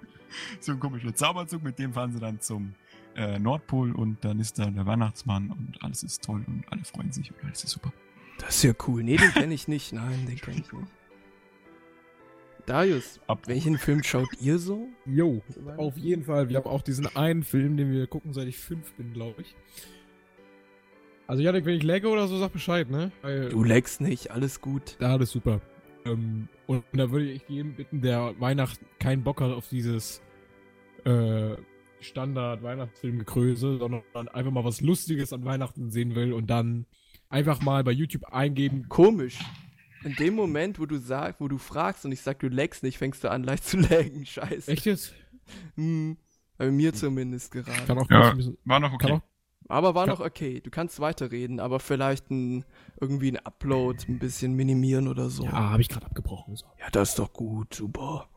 [0.60, 2.76] so ein komischer Zauberzug, mit dem fahren sie dann zum
[3.16, 7.12] äh, Nordpol und dann ist da der Weihnachtsmann und alles ist toll und alle freuen
[7.12, 7.92] sich und alles ist super.
[8.40, 9.04] Das ist ja cool.
[9.04, 9.94] Nee, den kenne ich nicht.
[9.94, 10.92] Nein, den kenne ich nicht.
[12.66, 14.88] Darius, Ab welchen Film schaut ihr so?
[15.06, 15.42] Jo,
[15.78, 16.48] auf jeden Fall.
[16.50, 19.56] Wir haben auch diesen einen Film, den wir gucken, seit ich fünf bin, glaube ich.
[21.28, 23.12] Also, Janik, wenn ich lagge oder so, sag Bescheid, ne?
[23.22, 24.98] Weil, Du leckst nicht, alles gut.
[25.00, 25.62] Ja, das ist super.
[26.06, 30.22] Ähm, und da würde ich jedem bitten, der Weihnachten keinen Bock hat auf dieses
[31.06, 31.56] äh,
[32.04, 36.86] Standard-Weihnachtsfilmgekröse, sondern einfach mal was Lustiges an Weihnachten sehen will und dann
[37.30, 38.88] einfach mal bei YouTube eingeben.
[38.90, 39.40] Komisch.
[40.04, 42.98] In dem Moment, wo du sagst, wo du fragst und ich sag, du leckst nicht,
[42.98, 44.26] fängst du an leicht zu laggen.
[44.26, 44.70] Scheiße.
[44.72, 45.14] Echt jetzt?
[45.76, 46.18] Hm,
[46.58, 47.86] bei mir zumindest gerade.
[47.86, 48.32] Kann auch Ja.
[48.34, 48.58] bisschen.
[48.66, 49.22] war noch Kann okay.
[49.24, 50.12] auch, Aber war Ja.
[50.14, 50.60] noch okay.
[50.62, 52.66] Du kannst weiterreden, aber vielleicht ein,
[53.00, 55.46] irgendwie ein Upload ein bisschen minimieren oder so.
[55.46, 56.56] ja, habe ich gerade abgebrochen.
[56.58, 56.66] So.
[56.80, 58.28] Ja, das ist doch gut, super.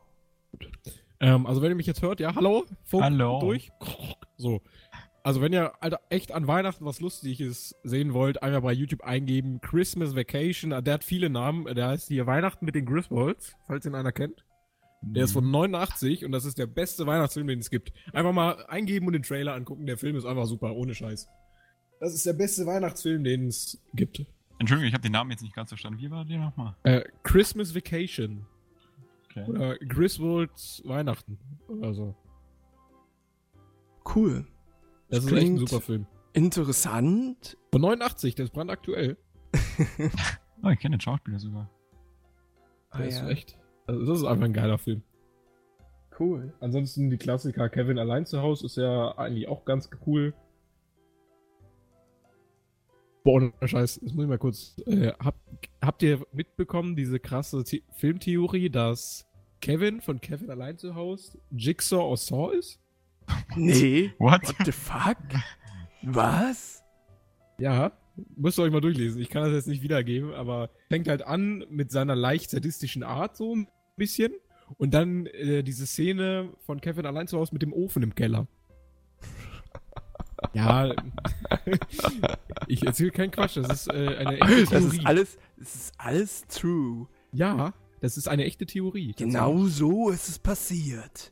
[1.19, 2.65] Ähm, also wenn ihr mich jetzt hört, ja, hallo?
[2.83, 3.39] Funk Hallo.
[3.39, 3.69] Durch.
[4.39, 4.61] So.
[5.23, 9.59] Also wenn ihr Alter, echt an Weihnachten was Lustiges sehen wollt, einfach bei YouTube eingeben,
[9.61, 13.95] Christmas Vacation, der hat viele Namen, der heißt hier Weihnachten mit den Griswolds, falls ihn
[13.95, 14.45] einer kennt.
[15.01, 17.91] Der ist von 89 und das ist der beste Weihnachtsfilm, den es gibt.
[18.13, 21.27] Einfach mal eingeben und den Trailer angucken, der Film ist einfach super, ohne Scheiß.
[21.99, 24.23] Das ist der beste Weihnachtsfilm, den es gibt.
[24.59, 25.99] Entschuldigung, ich habe den Namen jetzt nicht ganz verstanden.
[25.99, 26.75] Wie war der nochmal?
[26.83, 28.45] Äh, Christmas Vacation.
[29.43, 29.51] Okay.
[29.51, 31.37] Oder Griswolds Weihnachten.
[31.67, 32.15] Oder so.
[34.15, 34.47] Cool.
[35.09, 36.05] Das Das ist echt ein klingt- super Film.
[36.33, 37.57] Interessant.
[37.71, 39.17] Von 89, der ist brandaktuell.
[40.63, 41.69] Oh, ich kenne den Schauspieler sogar.
[42.93, 43.29] Der Ah, ist ja.
[43.29, 43.57] echt.
[43.85, 45.01] Also, das ist einfach ein geiler Film.
[46.19, 46.53] Cool.
[46.59, 50.33] Ansonsten die Klassiker Kevin allein zu Hause ist ja eigentlich auch ganz cool.
[53.23, 54.75] Boah, ohne Scheiß, jetzt muss ich mal kurz.
[54.85, 55.39] Äh, habt,
[55.81, 59.26] habt ihr mitbekommen, diese krasse The Filmtheorie, dass
[59.61, 62.79] Kevin von Kevin allein zu Hause Jigsaw aus Saw ist?
[63.55, 64.13] Nee.
[64.19, 64.43] What?
[64.47, 65.17] What the fuck?
[66.03, 66.83] Was?
[67.57, 67.91] Ja,
[68.35, 69.21] müsst ihr euch mal durchlesen.
[69.21, 73.35] Ich kann das jetzt nicht wiedergeben, aber fängt halt an mit seiner leicht sadistischen Art
[73.35, 73.67] so ein
[73.97, 74.31] bisschen.
[74.77, 78.47] Und dann äh, diese Szene von Kevin allein zu Hause mit dem Ofen im Keller.
[80.53, 80.93] Ja,
[82.67, 84.97] ich erzähle keinen Quatsch, das ist äh, eine echte Das Theorie.
[84.97, 87.07] ist alles, das ist alles true.
[87.33, 89.13] ja, das ist eine echte Theorie.
[89.17, 91.31] Genau so ist es passiert.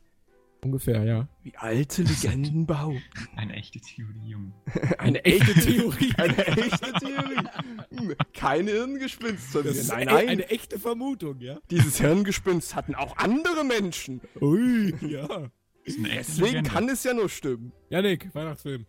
[0.63, 1.27] Ungefähr, ja.
[1.43, 2.99] Wie alte Legenden behaupten.
[3.35, 4.51] Eine echte Theorie, Junge.
[4.97, 6.11] Eine echte Theorie.
[6.17, 8.15] Eine echte Theorie.
[8.33, 9.69] Keine Hirngespinst von mir.
[9.69, 10.27] Das ist Nein, e- nein.
[10.29, 11.59] eine echte Vermutung, ja.
[11.69, 14.21] Dieses Hirngespinst hatten auch andere Menschen.
[14.41, 15.51] Ui, ja.
[15.85, 16.69] Deswegen Legende.
[16.71, 17.71] kann es ja nur stimmen.
[17.89, 18.87] Janik, Weihnachtsfilm.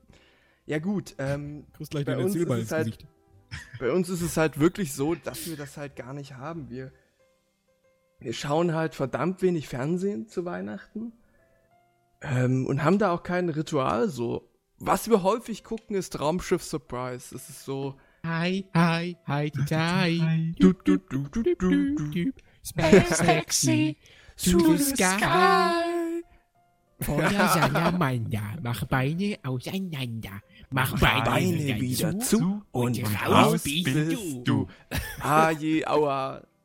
[0.64, 3.06] Ja gut, ähm, Kriegst gleich Bei uns ist es halt-
[3.78, 6.70] bei uns ist es halt wirklich so, dass wir das halt gar nicht haben.
[6.70, 6.90] Wir,
[8.18, 11.12] wir schauen halt verdammt wenig Fernsehen zu Weihnachten
[12.22, 14.50] ähm, und haben da auch kein Ritual so.
[14.78, 17.28] Was wir häufig gucken, ist Raumschiff Surprise.
[17.32, 17.94] Das ist so.
[18.24, 20.54] Hi, hi, hi, hi.
[20.58, 22.32] Du, du, du, du, du, du.
[22.62, 23.96] Space Taxi
[24.36, 26.22] to the sky.
[27.00, 27.30] Feuer.
[27.30, 30.40] Salamander, mach Beine auseinander.
[30.70, 34.42] Mach Beine, Beine wieder zu und und raus bist bist du.
[34.44, 34.68] du.
[35.20, 36.42] Ah je, aua.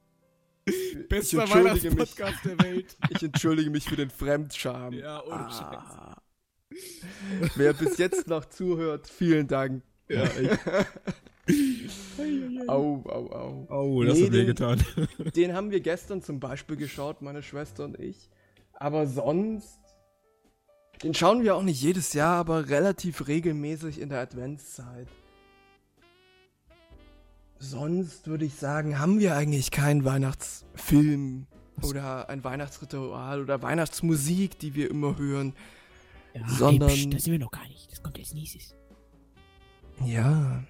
[1.09, 2.17] Bester Ich entschuldige mich.
[2.19, 2.97] Weihnachtspodcast der Welt.
[3.09, 4.93] Ich entschuldige mich für den Fremdscham.
[4.93, 6.21] Ja, ohne ah.
[7.55, 9.83] Wer bis jetzt noch zuhört, vielen Dank.
[10.09, 10.23] Ja.
[12.67, 13.67] Au, au, au.
[13.69, 14.83] Oh, das Nee, hat mir den- getan.
[15.35, 18.29] Den haben wir gestern zum Beispiel geschaut, meine Schwester und ich.
[18.73, 19.79] Aber sonst.
[21.03, 25.07] Den schauen wir auch nicht jedes Jahr, aber relativ regelmäßig in der Adventszeit.
[27.63, 31.45] Sonst würde ich sagen, haben wir eigentlich keinen Weihnachtsfilm
[31.83, 35.53] oder ein Weihnachtsritual oder Weihnachtsmusik, die wir immer hören.
[36.33, 37.91] Ja, Sondern- ey, pst, das sind wir noch gar nicht.
[37.91, 38.75] Das kommt als nächstes.
[40.03, 40.63] Ja,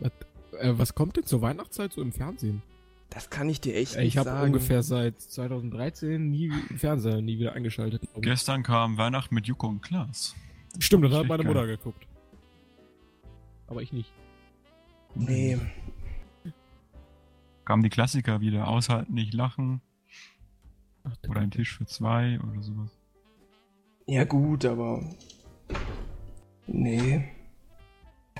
[0.00, 2.62] Äh, was kommt denn zur Weihnachtszeit so im Fernsehen?
[3.10, 4.46] das kann ich dir echt Äh, nicht ich habe sagen.
[4.46, 8.02] ungefähr seit 2013 nie im Fernseher nie wieder eingeschaltet.
[8.20, 10.34] Gestern kam Weihnachten mit Joko und Klaas.
[10.80, 11.52] Stimmt, das hat meine geil.
[11.54, 12.06] Mutter geguckt.
[13.68, 14.12] Aber ich nicht.
[15.14, 15.58] Nee,
[17.66, 18.68] Kamen die Klassiker wieder.
[18.68, 19.82] Aushalten, nicht lachen.
[21.02, 22.96] Ach, Oder ein Tisch für zwei oder sowas.
[24.06, 25.04] Ja gut, aber.
[26.68, 27.24] Nee.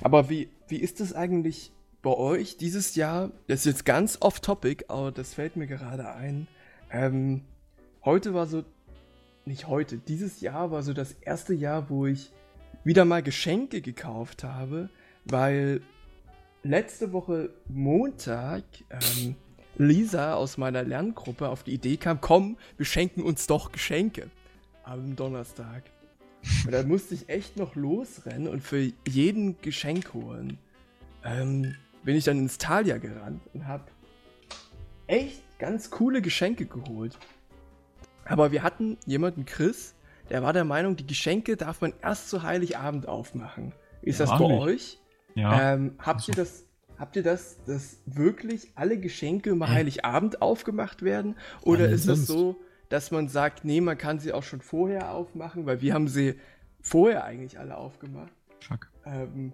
[0.01, 3.31] Aber wie, wie ist es eigentlich bei euch dieses Jahr?
[3.47, 6.47] Das ist jetzt ganz off-topic, aber das fällt mir gerade ein.
[6.89, 7.41] Ähm,
[8.05, 8.63] heute war so.
[9.45, 12.31] Nicht heute, dieses Jahr war so das erste Jahr, wo ich
[12.83, 14.89] wieder mal Geschenke gekauft habe,
[15.23, 15.81] weil
[16.69, 19.35] letzte Woche Montag ähm,
[19.77, 24.29] Lisa aus meiner Lerngruppe auf die Idee kam, komm, wir schenken uns doch Geschenke
[24.83, 25.83] am Donnerstag.
[26.65, 30.57] Und da musste ich echt noch losrennen und für jeden Geschenk holen.
[31.23, 33.91] Ähm, bin ich dann ins Thalia gerannt und hab
[35.07, 37.17] echt ganz coole Geschenke geholt.
[38.25, 39.93] Aber wir hatten jemanden, Chris,
[40.29, 43.73] der war der Meinung, die Geschenke darf man erst zu Heiligabend aufmachen.
[44.01, 44.59] Ist Ja, das bei wahrlich.
[44.59, 44.99] euch?
[45.37, 45.73] Ja.
[45.73, 46.65] Ähm, habt ihr das,
[46.97, 51.35] habt ihr das, dass wirklich alle Geschenke immer Heiligabend aufgemacht werden?
[51.61, 52.25] Oder denn ist sonst?
[52.25, 56.07] so, dass man sagt, nee, man kann sie auch schon vorher aufmachen, weil wir haben
[56.07, 56.39] sie
[56.81, 58.31] vorher eigentlich alle aufgemacht,
[59.05, 59.53] ähm,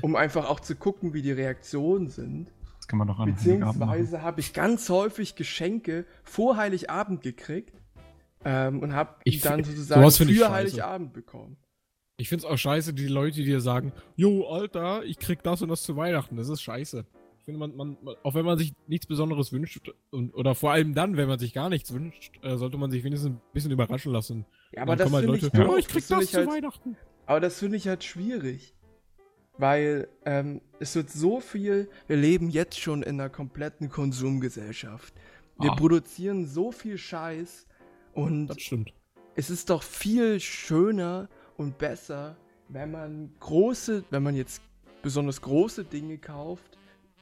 [0.00, 2.50] um einfach auch zu gucken, wie die Reaktionen sind.
[2.78, 3.34] Das kann man doch an.
[3.34, 7.74] Beziehungsweise habe ich ganz häufig Geschenke vor Heiligabend gekriegt
[8.44, 10.50] ähm, und habe die dann sozusagen für.
[10.50, 11.58] Heiligabend bekommen.
[12.20, 15.70] Ich find's auch scheiße, die Leute, die dir sagen, Jo, Alter, ich krieg das und
[15.70, 16.36] das zu Weihnachten.
[16.36, 17.06] Das ist scheiße.
[17.38, 20.92] Ich finde, man, man, auch wenn man sich nichts Besonderes wünscht, und, oder vor allem
[20.94, 24.12] dann, wenn man sich gar nichts wünscht, äh, sollte man sich wenigstens ein bisschen überraschen
[24.12, 24.44] lassen.
[24.72, 26.96] Ja, aber das halt finde ich, oh, ich krieg Das das zu halt, Weihnachten.
[27.24, 28.74] Aber das finde ich halt schwierig.
[29.56, 35.14] Weil ähm, es wird so viel, wir leben jetzt schon in einer kompletten Konsumgesellschaft.
[35.58, 35.76] Wir Ah.
[35.76, 37.66] produzieren so viel Scheiß
[38.12, 38.92] und Das stimmt.
[39.36, 41.28] es ist doch viel schöner
[41.60, 42.36] und besser,
[42.68, 44.62] wenn man große, wenn man jetzt
[45.02, 46.78] besonders große Dinge kauft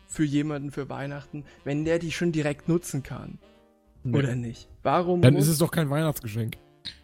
[0.06, 3.38] für jemanden für Weihnachten, wenn der die schon direkt nutzen kann.
[4.04, 4.68] Oder nicht?
[4.84, 6.56] Warum Dann ist es doch kein Weihnachtsgeschenk.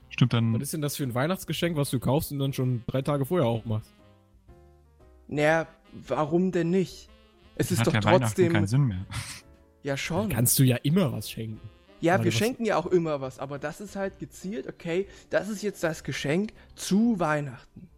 [0.08, 2.84] Stimmt, dann Was ist denn das für ein Weihnachtsgeschenk, was du kaufst und dann schon
[2.86, 3.92] drei Tage vorher auch machst?
[5.26, 7.08] Naja, warum denn nicht?
[7.56, 8.52] Es ist Hat doch ja Weihnachten trotzdem.
[8.52, 9.04] keinen Sinn mehr.
[9.82, 10.28] Ja, schon.
[10.28, 11.60] Kannst du ja immer was schenken.
[12.00, 15.48] Ja, Weil wir schenken ja auch immer was, aber das ist halt gezielt, okay, das
[15.48, 17.88] ist jetzt das Geschenk zu Weihnachten.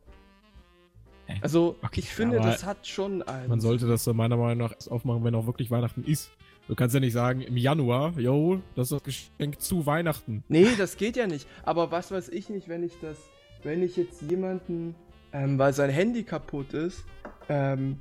[1.43, 3.49] Also, okay, ich finde, das hat schon einen.
[3.49, 6.31] Man sollte das meiner Meinung nach erst aufmachen, wenn auch wirklich Weihnachten ist.
[6.69, 10.43] Du kannst ja nicht sagen, im Januar, yo, das ist das Geschenk zu Weihnachten.
[10.49, 11.47] Nee, das geht ja nicht.
[11.65, 13.17] Aber was weiß ich nicht, wenn ich das,
[13.63, 14.95] wenn ich jetzt jemanden,
[15.33, 17.05] ähm, weil sein Handy kaputt ist,
[17.49, 17.99] ähm,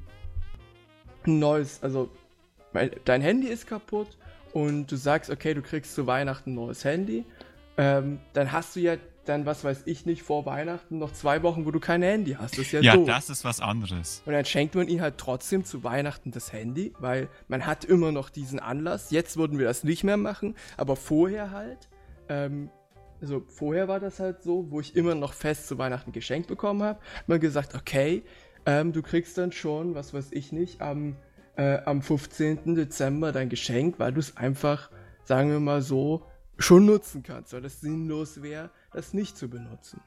[1.26, 2.10] ein neues, also
[2.74, 4.18] mein, dein Handy ist kaputt
[4.56, 7.26] und du sagst, okay, du kriegst zu Weihnachten ein neues Handy,
[7.76, 11.66] ähm, dann hast du ja dann, was weiß ich nicht, vor Weihnachten noch zwei Wochen,
[11.66, 12.54] wo du kein Handy hast.
[12.54, 13.06] Das ist ja, Ja, doof.
[13.06, 14.24] das ist was anderes.
[14.26, 18.14] Und dann schenkt man ihm halt trotzdem zu Weihnachten das Handy, weil man hat immer
[18.14, 19.12] noch diesen Anlass.
[19.12, 21.90] Jetzt würden wir das nicht mehr machen, aber vorher halt.
[22.30, 22.70] Ähm,
[23.20, 26.82] also vorher war das halt so, wo ich immer noch fest zu Weihnachten geschenkt bekommen
[26.82, 27.00] habe.
[27.00, 28.24] Hat man gesagt, okay,
[28.66, 31.18] ähm, du kriegst dann schon, was weiß ich nicht, am,
[31.58, 32.76] äh, am 15.
[32.76, 34.90] Dezember dein Geschenk, weil du es einfach,
[35.24, 36.26] sagen wir mal so,
[36.58, 40.02] schon nutzen kannst, weil es sinnlos wäre, das nicht zu benutzen.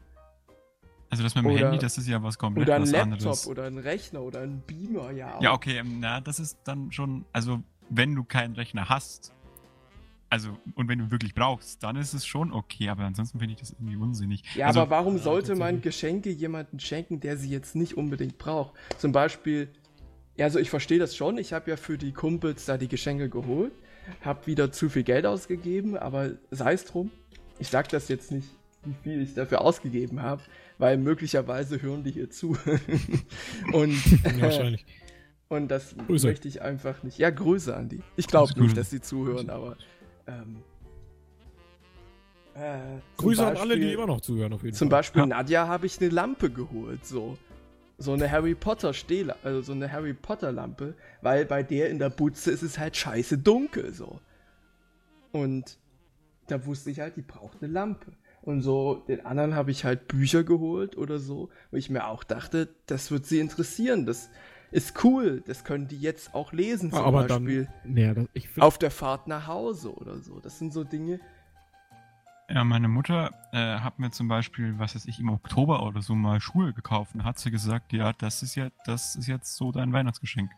[1.10, 3.12] Also das mit dem Oder- Handy, das ist ja was komplett Oder ein was Laptop
[3.12, 3.46] anderes.
[3.46, 5.36] oder ein Rechner oder ein Beamer, ja.
[5.36, 5.42] auch.
[5.42, 9.32] Ja, okay, ähm, na, das ist dann schon, also wenn du keinen Rechner hast,
[10.30, 13.60] also und wenn du wirklich brauchst, dann ist es schon okay, aber ansonsten finde ich
[13.60, 14.42] das irgendwie unsinnig.
[14.54, 15.80] Ja, also, aber warum ja, sollte man.
[15.80, 18.74] Geschenke jemandem schenken, der sie jetzt nicht unbedingt braucht?
[18.98, 19.70] Zum Beispiel,
[20.38, 21.36] ja, also ich verstehe das schon.
[21.36, 23.72] Ich habe ja für die Kumpels da die Geschenke geholt,
[24.22, 27.10] habe wieder zu viel Geld ausgegeben, aber sei es drum.
[27.58, 28.48] Ich sag das jetzt nicht,
[28.84, 30.40] wie viel ich dafür ausgegeben habe,
[30.78, 32.56] weil möglicherweise hören die hier zu.
[33.72, 34.86] und, Ja, wahrscheinlich.
[35.48, 36.26] und das Grüße.
[36.28, 37.18] möchte ich einfach nicht.
[37.18, 38.00] Ja, Grüße an die.
[38.16, 39.76] Ich glaube nicht, dass sie zuhören, aber.
[40.28, 40.62] Ähm,
[42.54, 42.78] äh,
[43.16, 44.98] Grüße an alle, die Beispiel- immer noch zuhören, auf jeden zum Fall.
[45.00, 45.26] Beispiel Ja.
[45.26, 47.36] Nadja habe ich eine Lampe geholt, so.
[47.98, 51.98] So eine Harry Potter Stehla also so eine Harry Potter Lampe, weil bei der in
[51.98, 54.20] der Butze ist es halt scheiße dunkel, so.
[55.32, 55.78] Und
[56.46, 58.12] da wusste ich halt, die braucht eine Lampe.
[58.42, 62.24] Und so den anderen habe ich halt Bücher geholt oder so, wo ich mir auch
[62.24, 64.30] dachte, das wird sie interessieren, das
[64.70, 68.26] ist cool, das können die jetzt auch lesen, zum aber Beispiel dann, naja, das,
[68.58, 70.40] auf der Fahrt nach Hause oder so.
[70.40, 71.20] Das sind so Dinge,
[72.50, 76.14] Ja, meine Mutter äh, hat mir zum Beispiel, was weiß ich, im Oktober oder so
[76.14, 79.70] mal Schuhe gekauft und hat sie gesagt, ja, das ist ja, das ist jetzt so
[79.70, 80.50] dein Weihnachtsgeschenk.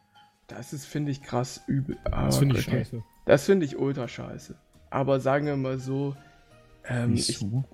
[0.46, 1.96] das ist, finde ich, krass übel.
[2.04, 2.78] das Aber finde ich okay.
[2.84, 3.02] scheiße.
[3.26, 4.56] Das finde ich ultra scheiße.
[4.90, 6.16] Aber sagen wir mal so,
[6.84, 7.64] ähm, ich, Wieso?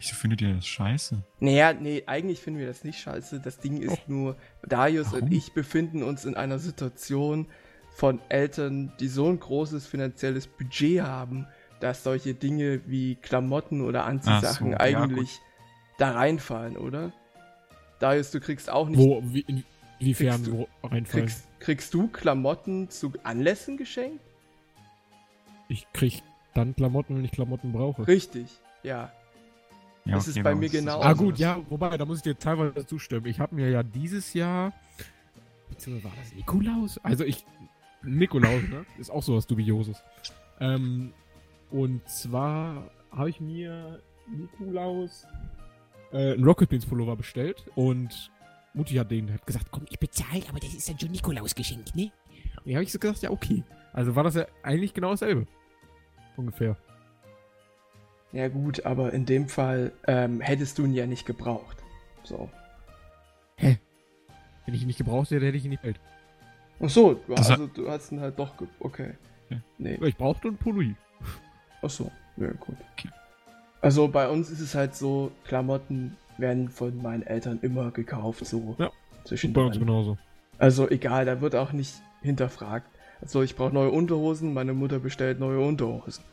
[0.00, 1.22] Wieso findet ihr das scheiße?
[1.40, 3.40] naja, nee, eigentlich finden wir das nicht scheiße.
[3.40, 5.32] Das Ding ist nur, Darius und Warum?
[5.32, 7.46] ich befinden uns in einer Situation
[7.90, 11.46] von Eltern, die so ein großes finanzielles Budget haben,
[11.80, 15.40] dass solche Dinge wie Klamotten oder Anziehsachen Ach so, ja, eigentlich
[15.98, 17.12] da reinfallen, oder?
[17.98, 19.64] Darius, du kriegst auch nicht, Wo, wie, in,
[19.98, 21.26] inwiefern Kriegst du- wo reinfallen?
[21.26, 24.20] kriegst, kriegst du Klamotten zu Anlässen geschenkt?
[25.68, 26.22] Ich krieg
[26.54, 28.06] dann Klamotten, wenn ich Klamotten brauche.
[28.06, 28.48] Richtig,
[28.82, 29.12] ja.
[30.04, 32.86] Ja, Das ist bei mir genau Ah gut, ja, wobei, da muss ich dir teilweise
[32.86, 33.26] zustimmen.
[33.26, 34.72] Ich habe mir ja dieses Jahr,
[35.68, 36.98] beziehungsweise war das Nikolaus?
[37.02, 37.44] Also ich,
[38.02, 38.86] Nikolaus, ne?
[38.96, 40.02] Ist auch sowas Dubioses.
[40.60, 41.12] Ähm,
[41.70, 45.26] und zwar habe ich mir Nikolaus
[46.12, 48.30] äh, einen Rocket Beans Pullover bestellt und
[48.74, 51.94] Mutti hat den, hat gesagt, komm, Ich bezahle, aber das ist dann schon Nikolaus geschenkt,
[51.94, 52.12] ne?
[52.64, 53.64] ja, habe ich so gesagt, ja, okay.
[53.92, 55.46] Also war das ja eigentlich genau dasselbe.
[56.36, 56.76] Ungefähr.
[58.32, 61.78] Ja gut, aber in dem Fall ähm, hättest du ihn ja nicht gebraucht.
[62.22, 62.50] So.
[63.56, 66.00] Wenn ich ihn nicht gebraucht hätte, hätte ich ihn nicht bestellt.
[66.80, 69.14] Ach so, also du hast ihn halt doch ge Okay.
[69.48, 69.56] Ja.
[69.78, 69.98] Nee.
[70.02, 70.94] Ich brauchte einen Pulli.
[71.82, 72.10] Ach so.
[72.36, 72.76] Ja, gut.
[72.96, 73.08] Okay.
[73.80, 78.74] Also bei uns ist es halt so, Klamotten werden von meinen Eltern immer gekauft, so
[78.78, 78.90] Ja,
[79.24, 80.18] zwischen Bei uns genauso.
[80.58, 82.88] Also egal, da wird auch nicht hinterfragt.
[83.20, 86.24] Also ich brauche neue Unterhosen, meine Mutter bestellt neue Unterhosen.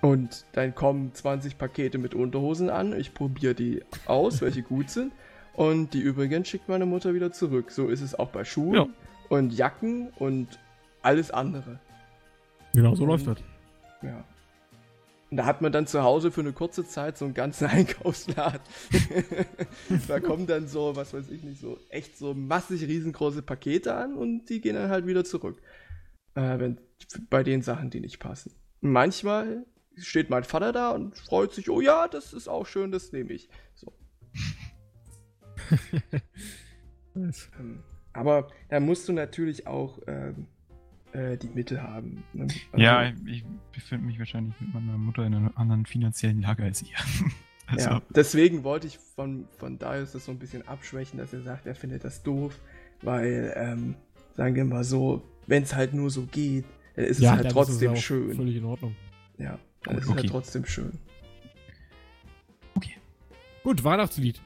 [0.00, 5.12] Und dann kommen 20 Pakete mit Unterhosen an, ich probiere die aus, welche gut sind.
[5.54, 7.72] Und die übrigen schickt meine Mutter wieder zurück.
[7.72, 8.86] So ist es auch bei Schuhen Ja.
[9.28, 10.46] und Jacken und
[11.02, 11.80] alles andere.
[12.78, 13.38] Genau, so Und- läuft das.
[14.02, 14.24] Ja.
[15.30, 18.60] Und da hat man dann zu Hause für eine kurze Zeit so einen ganzen Einkaufsladen.
[20.06, 24.14] da kommen dann so, was weiß ich nicht, so echt so massig riesengroße Pakete an
[24.14, 25.60] und die gehen dann halt wieder zurück.
[26.36, 26.78] Äh, wenn,
[27.30, 28.52] bei den Sachen, die nicht passen.
[28.80, 33.10] Manchmal steht mein Vater da und freut sich, oh ja, das ist auch schön, das
[33.12, 33.48] nehme ich.
[33.74, 33.92] So.
[37.16, 40.46] Ähm, aber da musst du natürlich auch ähm,
[41.12, 42.22] äh, die Mittel haben.
[42.32, 42.44] Ne?
[42.72, 46.82] Also- Ja, ich befinde mich wahrscheinlich mit meiner Mutter in einer anderen finanziellen Lage als
[46.82, 46.96] ihr.
[47.70, 51.42] Also, Ja, deswegen wollte ich von, von Darius das so ein bisschen abschwächen, dass er
[51.42, 52.58] sagt, er findet das doof,
[53.02, 53.94] weil, ähm,
[54.36, 56.64] sagen wir mal so, wenn es halt nur so geht,
[56.96, 58.34] dann ist es halt dann ist trotzdem auch schön.
[58.34, 58.96] Völlig in Ordnung.
[59.36, 60.28] Ja, dann Gut, ist es halt okay.
[60.28, 60.92] trotzdem schön.
[63.64, 64.40] Gut, Weihnachtslied.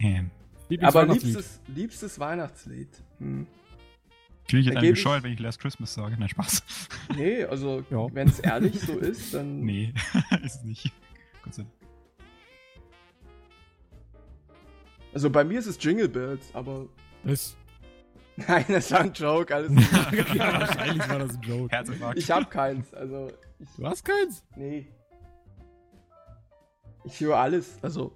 [0.00, 1.22] ähm, Aber Lieblingsweihnachtslied.
[1.34, 2.88] liebstes, liebstes Weihnachtslied.
[3.18, 3.46] Hm.
[4.58, 6.16] Ich jetzt ich- bescheuert, wenn ich Last Christmas sage?
[6.18, 6.62] Nein, Spaß.
[7.16, 8.06] Nee, also Ja.
[8.12, 9.60] wenn es ehrlich so ist, dann.
[9.64, 9.92] Nee,
[10.44, 10.92] ist es nicht.
[11.44, 11.74] Gott sei Dank.
[15.12, 16.86] Also bei mir ist es Jingle Bells, aber.
[17.24, 17.56] Ist,
[18.36, 21.76] Nein, das war ein Joke, alles wahrscheinlich war das ein Joke.
[21.76, 22.18] Herzinfarkt.
[22.18, 23.30] Ich hab keins, also.
[23.58, 24.44] Ich, Du hast keins?
[24.56, 24.86] nee.
[27.04, 27.78] Ich höre alles.
[27.82, 28.12] Also,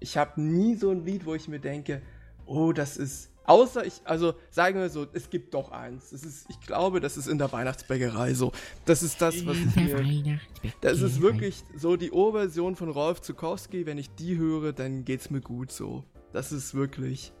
[0.00, 2.02] ich habe nie so ein Lied, wo ich mir denke,
[2.46, 3.30] oh, das ist.
[3.48, 6.10] Außer ich, also sagen wir so, es gibt doch eins.
[6.10, 8.52] Das ist, ich glaube, das ist in der Weihnachtsbäckerei so.
[8.84, 10.38] Das ist das, was ich Der mir.
[10.82, 13.86] Das ist wirklich so die Urversion von Rolf Zukowski.
[13.86, 16.04] Wenn ich die höre, dann geht's mir gut so.
[16.32, 17.32] Das ist wirklich.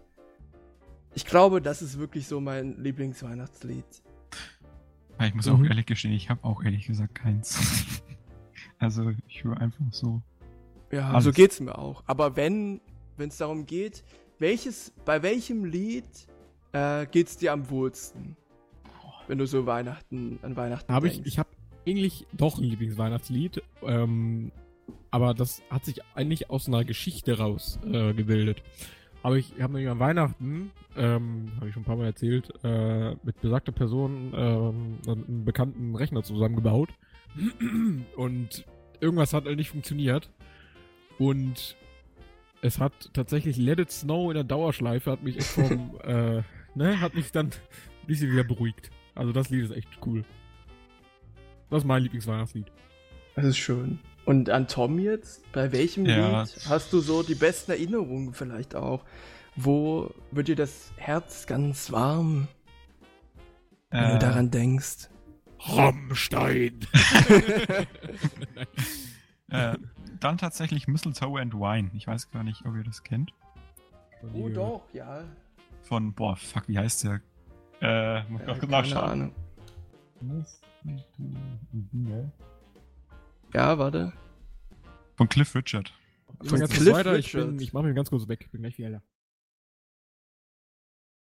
[1.14, 3.84] Ich glaube, das ist wirklich so mein Lieblingsweihnachtslied.
[5.20, 5.52] Ich muss Mhm.
[5.52, 7.58] auch ehrlich gestehen, ich habe auch ehrlich gesagt keins.
[8.78, 10.22] also ich höre einfach so.
[10.90, 11.24] Ja, Alles.
[11.24, 12.02] so geht's mir auch.
[12.06, 12.80] Aber wenn
[13.18, 14.04] wenn es darum geht,
[14.38, 16.04] welches, bei welchem Lied
[16.72, 18.36] äh, geht's dir am wohlsten?
[19.26, 21.28] Wenn du so Weihnachten an Weihnachten ich, denkst.
[21.28, 21.50] ich habe
[21.86, 24.52] eigentlich doch ein Lieblingsweihnachtslied, ähm,
[25.10, 28.62] aber das hat sich eigentlich aus einer Geschichte raus äh, gebildet.
[29.22, 33.16] Aber ich habe nämlich an Weihnachten, ähm, habe ich schon ein paar Mal erzählt, äh,
[33.22, 36.90] mit besagter Person ähm, einen bekannten Rechner zusammengebaut
[38.16, 38.64] und
[39.00, 40.30] irgendwas hat halt nicht funktioniert
[41.18, 41.76] und
[42.62, 46.42] es hat tatsächlich Let It Snow in der Dauerschleife, hat mich echt vom, äh,
[46.74, 48.90] ne, hat mich dann ein bisschen wieder beruhigt.
[49.14, 50.24] Also das Lied ist echt cool.
[51.70, 52.66] Das ist mein Lieblingsweihnachtslied.
[53.36, 53.98] Das ist schön.
[54.24, 56.42] Und an Tom jetzt, bei welchem Ja.
[56.42, 59.04] Lied hast du so die besten Erinnerungen vielleicht auch?
[59.56, 62.48] Wo wird dir das Herz ganz warm,
[63.90, 65.08] wenn Äh, du daran denkst?
[65.60, 66.80] Rammstein!
[69.50, 69.78] Äh,
[70.24, 71.90] dann tatsächlich Mistletoe and Wine.
[71.94, 73.32] Ich weiß gar nicht, ob ihr das kennt.
[74.34, 75.24] Oh doch, ja.
[75.82, 77.20] Von, boah, fuck, wie heißt der?
[77.80, 79.32] Äh, muss Äh, ich kurz keine nachschauen.
[83.54, 84.12] Ja, warte.
[85.16, 85.92] Von Cliff Richard.
[86.44, 87.48] Von Cliff weiter, ich, Richard.
[87.50, 89.02] bin, ich mach mich ganz kurz weg, bin gleich wieder da.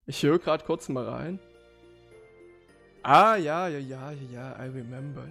[0.07, 1.39] Ich höre gerade kurz mal rein.
[3.03, 5.27] Ah, ja, ja, ja, ja, ja, I remember.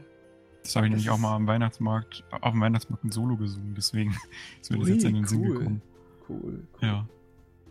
[0.68, 3.74] Das habe ich Das nämlich auch mal am Weihnachtsmarkt, auf dem Weihnachtsmarkt ein Solo gesungen,
[3.76, 4.16] deswegen
[4.62, 5.58] ist mir das jetzt in den Sinn cool.
[5.58, 5.82] gekommen.
[6.30, 6.40] Cool.
[6.44, 6.68] cool.
[6.82, 7.08] Ja.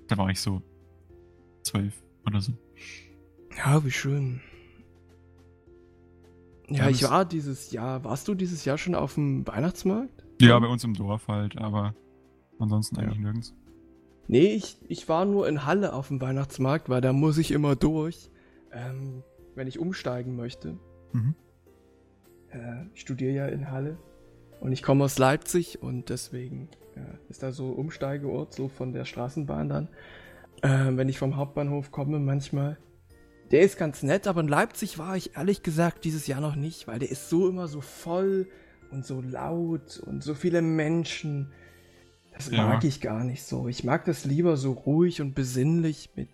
[0.09, 0.63] Da war ich so
[1.63, 2.53] zwölf oder so.
[3.57, 4.41] Ja, wie schön.
[6.69, 8.03] Ja, Ja, ich war dieses Jahr.
[8.05, 10.25] Warst du dieses Jahr schon auf dem Weihnachtsmarkt?
[10.41, 11.95] Ja, bei uns im Dorf halt, aber
[12.59, 13.03] ansonsten Ja.
[13.03, 13.55] eigentlich nirgends.
[14.29, 17.77] Nee, ich, ich war nur in Halle auf dem Weihnachtsmarkt, weil da muss ich immer
[17.77, 18.31] durch,
[18.73, 19.23] ähm,
[19.55, 20.79] wenn ich umsteigen möchte.
[21.13, 21.35] Mhm.
[22.51, 23.99] Äh, ich studiere ja in Halle
[24.61, 29.05] und ich komme aus Leipzig und deswegen äh, ist da so Umsteigeort, so von der
[29.05, 29.89] Straßenbahn dann.
[30.63, 32.79] Äh, wenn ich vom Hauptbahnhof komme manchmal.
[33.51, 36.89] Der ist ganz nett, aber in Leipzig war ich ehrlich gesagt dieses Jahr noch nicht,
[36.89, 38.49] weil der ist so immer so voll
[38.91, 41.53] und so laut und so viele Menschen.
[42.33, 42.67] Das Ja.
[42.67, 43.69] mag ich gar nicht so.
[43.69, 46.29] Ich mag das lieber so ruhig und besinnlich mit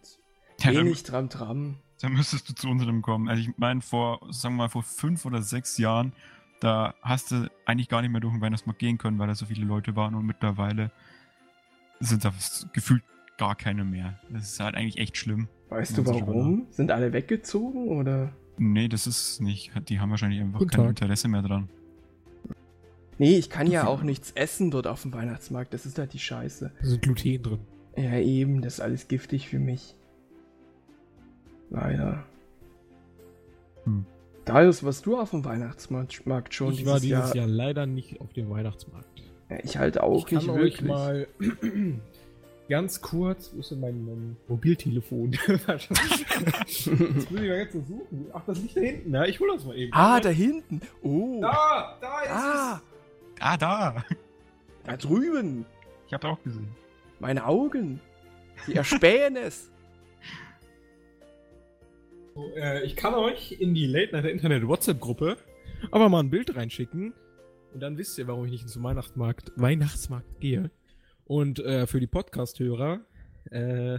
[0.61, 1.77] Ja, wenig Tram-Tram.
[2.02, 3.28] Dann müsstest du zu unserem kommen.
[3.28, 6.12] Also ich meine, vor, sagen wir mal, vor fünf oder sechs Jahren,
[6.60, 9.46] da hast du eigentlich gar nicht mehr durch den Weihnachtsmarkt gehen können, weil da so
[9.46, 10.90] viele Leute waren und mittlerweile
[12.00, 12.32] sind da
[12.72, 13.02] gefühlt
[13.38, 14.18] gar keine mehr.
[14.30, 15.48] Das ist halt eigentlich echt schlimm.
[15.68, 16.66] Weißt du warum?
[16.70, 18.32] Sind alle weggezogen oder?
[18.58, 19.72] Nee, das ist nicht.
[19.88, 20.90] Die haben wahrscheinlich einfach Guten kein Tag.
[20.90, 21.68] Interesse mehr dran.
[23.18, 25.72] Nee, ich kann ja auch nichts essen dort auf dem Weihnachtsmarkt.
[25.72, 26.72] Das ist halt die Scheiße.
[26.80, 27.60] Da sind Gluten drin.
[27.96, 29.94] Ja, eben, das ist alles giftig für mich.
[31.72, 32.23] Leider.
[33.85, 34.04] Hm.
[34.44, 37.46] Darius, warst du auf dem Weihnachtsmarkt Markt schon ich war dieses Jahr.
[37.46, 39.23] leider nicht auf dem Weihnachtsmarkt.
[39.48, 40.83] Ja, ich halt auch ich kann nicht euch wirklich.
[40.83, 41.27] mal
[42.68, 45.31] ganz kurz, wo ist denn mein, mein Mobiltelefon?
[45.66, 46.90] das muss
[47.25, 48.27] ich mal jetzt so suchen.
[48.33, 49.14] Ach, das liegt da hinten.
[49.14, 49.92] Ja, ich hol das mal eben.
[49.94, 50.81] ah, da hinten.
[51.02, 51.40] Oh.
[51.40, 52.83] Da, da ist ah,
[53.40, 54.04] Ah, da!
[54.85, 55.64] da drüben.
[56.06, 56.68] Ich hab's auch gesehen.
[57.20, 58.00] Meine Augen.
[58.66, 59.70] Sie erspähen es.
[62.35, 65.37] So, äh, ich kann euch in die Late Night Internet WhatsApp-Gruppe
[65.90, 67.12] aber mal ein Bild reinschicken.
[67.74, 70.70] Und dann wisst ihr, warum ich nicht zum Weihnachtsmarkt, Weihnachtsmarkt gehe.
[71.24, 73.00] Und äh, für die Podcast-Hörer
[73.50, 73.96] äh,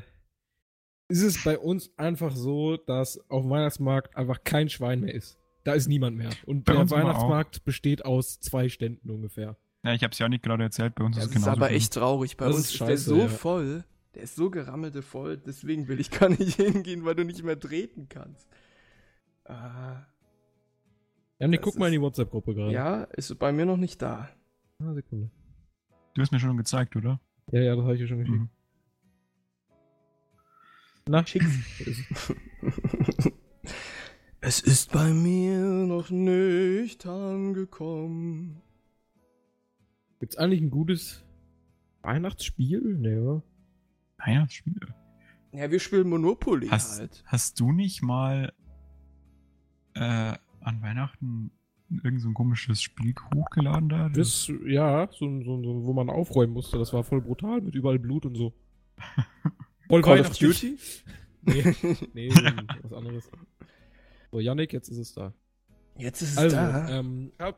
[1.09, 5.37] ist es bei uns einfach so, dass auf dem Weihnachtsmarkt einfach kein Schwein mehr ist.
[5.63, 6.29] Da ist niemand mehr.
[6.45, 6.97] Und Bei der aber auch.
[6.97, 9.57] Weihnachtsmarkt besteht aus zwei Ständen ungefähr.
[9.83, 11.57] Ja, ich hab's ja nicht gerade erzählt, bei uns Das ist ist es genauso.
[11.59, 11.77] aber schlimm.
[11.77, 12.37] echt traurig.
[12.37, 13.27] Bei Das uns ist ist, der scheiße, so ja.
[13.27, 13.83] voll.
[14.15, 15.37] Der ist so gerammelte voll.
[15.37, 18.47] Deswegen will ich gar nicht hingehen, weil du nicht mehr treten kannst.
[19.45, 20.05] Ah,
[21.39, 22.71] Janik, Das guck mal in die WhatsApp-Gruppe gerade.
[22.71, 24.29] ja, ist bei mir noch nicht da.
[24.79, 25.29] Ah, Sekunde.
[26.13, 27.19] Du hast mir schon gezeigt, oder?
[27.51, 28.37] Ja, ja, das habe ich dir schon geschickt.
[28.39, 28.49] Mhm.
[31.07, 31.47] Na, Schick's.
[34.45, 38.61] Es ist bei mir noch nicht angekommen.
[40.19, 41.23] Gibt's eigentlich ein gutes
[42.01, 42.81] Weihnachtsspiel?
[42.99, 43.41] Nee, oder?
[44.25, 44.79] Weihnachtsspiel.
[45.51, 47.23] Ja, wir spielen Monopoly Hast, halt.
[47.27, 48.51] hast du nicht mal
[49.93, 51.51] äh, an Weihnachten
[52.03, 54.09] irgend so ein komisches Spiel hochgeladen da?
[54.09, 56.79] Das, ja, so, so, so, wo man aufräumen musste.
[56.79, 58.53] Das war voll brutal mit überall Blut und so.
[59.89, 60.35] Voll Call of.
[60.37, 60.77] Duty?
[61.43, 61.75] Nee,
[62.13, 62.29] nee,
[62.81, 63.29] was anderes.
[64.31, 65.33] So, Yannick, jetzt ist es da.
[65.97, 66.89] Jetzt ist es Also, da.
[66.89, 67.57] ähm, ich hab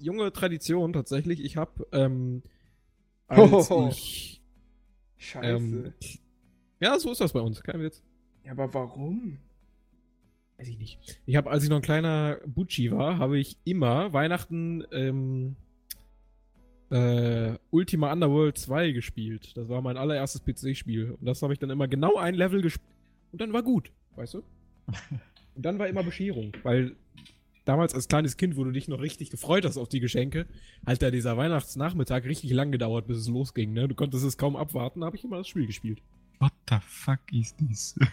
[0.00, 1.44] junge Tradition tatsächlich.
[1.44, 2.42] Ich hab, ähm,
[3.28, 3.88] als Hohoho.
[3.90, 4.42] ich,
[5.18, 5.46] Scheiße.
[5.46, 5.92] ähm,
[6.80, 8.02] ja, so ist das bei uns, kein Witz.
[8.44, 9.38] ja, aber warum?
[10.58, 11.20] Weiß ich nicht.
[11.26, 15.56] Ich habe, als ich noch ein kleiner Bucci war, habe ich immer Weihnachten ähm,
[16.90, 19.56] äh, Ultima Underworld 2 gespielt.
[19.56, 21.10] Das war mein allererstes PC-Spiel.
[21.10, 22.86] Und das habe ich dann immer genau ein Level gespielt.
[23.32, 24.42] Und dann war gut, weißt du?
[25.54, 26.96] Und dann war immer Bescherung, weil
[27.66, 30.46] damals als kleines Kind, wo du dich noch richtig gefreut hast auf die Geschenke,
[30.86, 33.74] hat da dieser Weihnachtsnachmittag richtig lang gedauert, bis es losging.
[33.74, 33.88] Ne?
[33.88, 36.00] Du konntest es kaum abwarten, habe ich immer das Spiel gespielt.
[36.38, 37.94] What the fuck is this?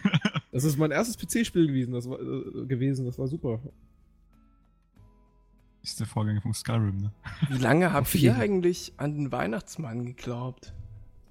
[0.52, 3.60] Das ist mein erstes PC-Spiel gewesen, das war, äh, gewesen, das war super.
[5.82, 7.12] ist der Vorgänger von Skyrim, ne?
[7.48, 10.72] Wie lange habt ihr eigentlich an den Weihnachtsmann geglaubt?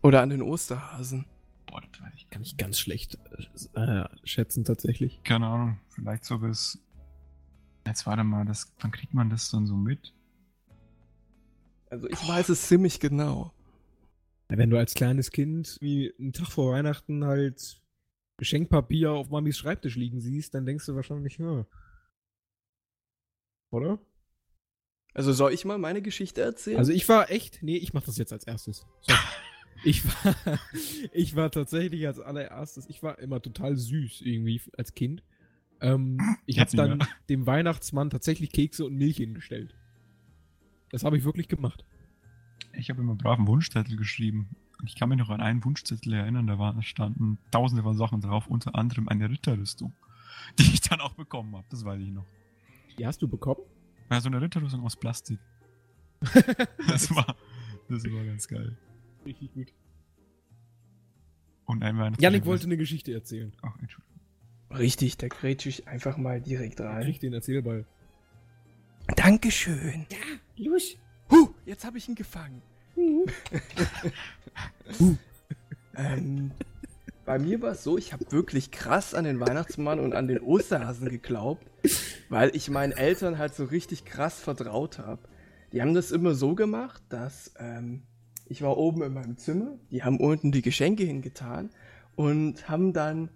[0.01, 1.26] Oder an den Osterhasen?
[1.67, 2.30] Boah, das weiß ich.
[2.30, 3.17] Kann ich ganz schlecht
[3.76, 5.24] äh, schätzen, tatsächlich.
[5.24, 6.82] Keine Ahnung, vielleicht so bis.
[7.86, 10.13] Jetzt warte mal, das, wann kriegt man das dann so mit?
[11.89, 13.53] Also ich weiß es ziemlich genau.
[14.47, 17.81] Wenn du als kleines Kind wie einen Tag vor Weihnachten halt
[18.38, 21.65] Geschenkpapier auf Mamis Schreibtisch liegen siehst, dann denkst du wahrscheinlich, ja.
[23.71, 23.99] Oder?
[25.13, 26.77] Also soll ich mal meine Geschichte erzählen?
[26.77, 28.86] Also ich war echt, nee, ich mach das jetzt als erstes.
[29.01, 29.13] So.
[29.86, 30.36] Ich war,
[31.11, 35.23] ich war tatsächlich als allererstes, ich war immer total süß irgendwie als Kind.
[35.84, 37.07] Ähm, ich habe dann mehr.
[37.29, 39.75] dem Weihnachtsmann tatsächlich Kekse und Milch hingestellt.
[40.89, 41.86] Das habe ich wirklich gemacht.
[42.71, 44.55] Ich habe immer brav einen Wunschzettel geschrieben.
[44.79, 48.21] Und ich kann mich noch an einen Wunschzettel erinnern, da waren, standen tausende von Sachen
[48.21, 49.93] drauf, unter anderem eine Ritterrüstung,
[50.59, 51.65] die ich dann auch bekommen habe.
[51.69, 52.25] Das weiß ich noch.
[52.97, 53.61] Die hast du bekommen?
[54.09, 55.39] Ja, so eine Ritterrüstung aus Plastik.
[56.88, 57.36] Das war,
[57.89, 58.77] das war ganz geil.
[59.25, 59.73] Richtig gut.
[61.65, 62.21] Und ein Weihnachtsgeschenk.
[62.21, 63.51] Janik wollte eine Geschichte erzählen.
[63.61, 64.12] Ach, Entschuldigung.
[64.78, 67.03] Richtig, da grätsche ich einfach mal direkt rein.
[67.03, 67.86] Krieg den Erzählball.
[69.15, 70.05] Dankeschön.
[70.57, 70.95] Los.
[71.30, 72.61] Huh, jetzt habe ich ihn gefangen.
[75.95, 76.51] ähm,
[77.26, 80.39] bei mir war es so, ich habe wirklich krass an den Weihnachtsmann und an den
[80.39, 81.65] Osterhasen geglaubt,
[82.30, 85.21] weil ich meinen Eltern halt so richtig krass vertraut habe.
[85.71, 88.03] Die haben das immer so gemacht, dass ähm,
[88.45, 91.69] ich war oben in meinem Zimmer, die haben unten die Geschenke hingetan
[92.15, 93.30] und haben dann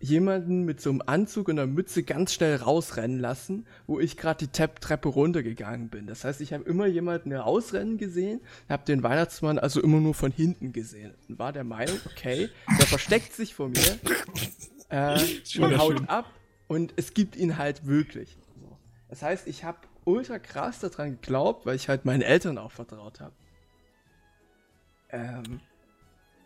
[0.00, 4.38] jemanden mit so einem Anzug und einer Mütze ganz schnell rausrennen lassen, wo ich gerade
[4.38, 6.06] die Tep Treppe runtergegangen bin.
[6.06, 10.32] Das heißt, ich habe immer jemanden rausrennen gesehen, habe den Weihnachtsmann also immer nur von
[10.32, 12.48] hinten gesehen und war der Meinung, okay,
[12.78, 13.98] der versteckt sich vor mir
[14.88, 15.20] äh,
[15.58, 16.32] und haut ab
[16.66, 18.38] und es gibt ihn halt wirklich.
[19.10, 23.20] Das heißt, ich habe ultra krass daran geglaubt, weil ich halt meinen Eltern auch vertraut
[23.20, 23.34] habe.
[25.10, 25.60] Ähm,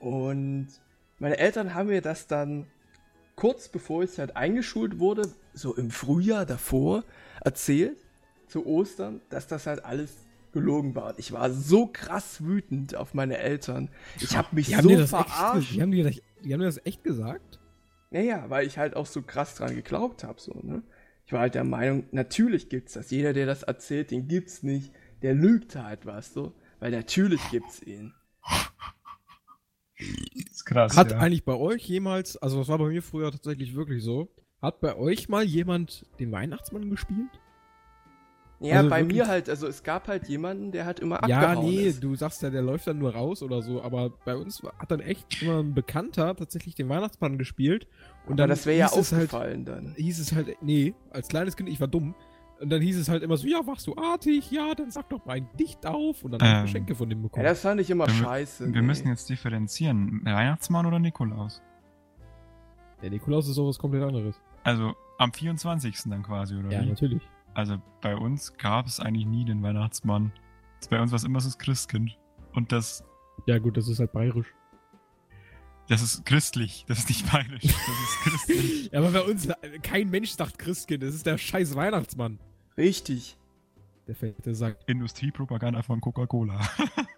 [0.00, 0.68] und
[1.18, 2.66] meine Eltern haben mir das dann
[3.36, 7.04] kurz bevor ich halt eingeschult wurde, so im Frühjahr davor,
[7.42, 7.98] erzählt,
[8.48, 10.12] zu Ostern, dass das halt alles
[10.52, 11.18] gelogen war.
[11.18, 13.90] Ich war so krass wütend auf meine Eltern.
[14.20, 15.74] Ich habe mich Die haben, so dir das echt, verarscht.
[15.74, 17.58] die, haben dir das, die haben dir das echt gesagt?
[18.10, 20.82] Naja, weil ich halt auch so krass dran geglaubt habe, so, ne?
[21.26, 23.10] Ich war halt der Meinung, natürlich gibt's das.
[23.10, 24.92] Jeder, der das erzählt, den gibt's nicht.
[25.22, 26.52] Der lügt halt, weißt du?
[26.80, 28.12] Weil natürlich gibt's ihn.
[29.98, 30.96] Das ist krass.
[30.96, 31.18] Hat ja.
[31.18, 34.28] eigentlich bei euch jemals, also das war bei mir früher tatsächlich wirklich so,
[34.60, 37.28] hat bei euch mal jemand den Weihnachtsmann gespielt?
[38.60, 41.40] Ja, Also bei wirklich- mir halt, also es gab halt jemanden, der halt immer Ja,
[41.40, 42.02] abgehauen nee, ist.
[42.02, 45.00] du sagst ja, der läuft dann nur raus oder so, aber bei uns hat dann
[45.00, 47.86] echt immer ein Bekannter tatsächlich den Weihnachtsmann gespielt.
[48.24, 49.94] Und Aber dann das wäre ja halt, aufgefallen dann.
[49.96, 52.14] hieß es halt, nee, als kleines Kind, ich war dumm.
[52.64, 54.50] Und dann hieß es halt immer so, ja, warst du artig?
[54.50, 56.24] Ja, dann sag doch mal ein Dicht auf.
[56.24, 57.44] Und dann Ähm, ich Geschenke von dem Ja, bekommen.
[57.44, 58.72] das fand ich immer Wir- scheiße.
[58.72, 58.86] Wir nee.
[58.86, 60.22] müssen jetzt differenzieren.
[60.24, 61.62] Weihnachtsmann oder Nikolaus?
[63.02, 64.40] der Nikolaus ist sowas komplett anderes.
[64.62, 65.94] Also am 24.
[66.06, 66.86] dann quasi, oder Ja, wie?
[66.86, 67.22] natürlich.
[67.52, 70.32] Also bei uns gab es eigentlich nie den Weihnachtsmann
[70.88, 72.18] Bei uns war es immer so das Christkind.
[72.54, 73.04] Und das,
[73.46, 74.46] Ja, gut, das ist halt bayerisch.
[75.88, 78.90] das ist christlich, das ist nicht bayerisch, das ist christlich.
[78.90, 79.46] Ja, aber bei uns,
[79.82, 82.38] kein Mensch sagt Christkind, das ist der scheiß Weihnachtsmann.
[82.76, 83.36] Richtig.
[84.06, 84.78] Der fette Sack.
[84.86, 86.60] Industriepropaganda von Coca-Cola.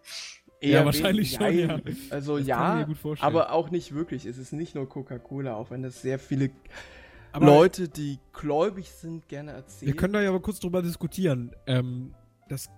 [0.61, 1.81] Eher wahrscheinlich schon, ja.
[2.11, 3.27] Also Das kann ich ja, mir gut vorstellen.
[3.27, 4.25] aber auch nicht wirklich.
[4.25, 6.51] Es ist nicht nur Coca-Cola, auch wenn das sehr viele
[7.33, 9.93] Aber Leute, die gläubig sind, gerne erzählen.
[9.93, 11.55] Wir können da ja aber kurz drüber diskutieren.
[11.67, 12.15] Ähm,
[12.49, 12.71] das,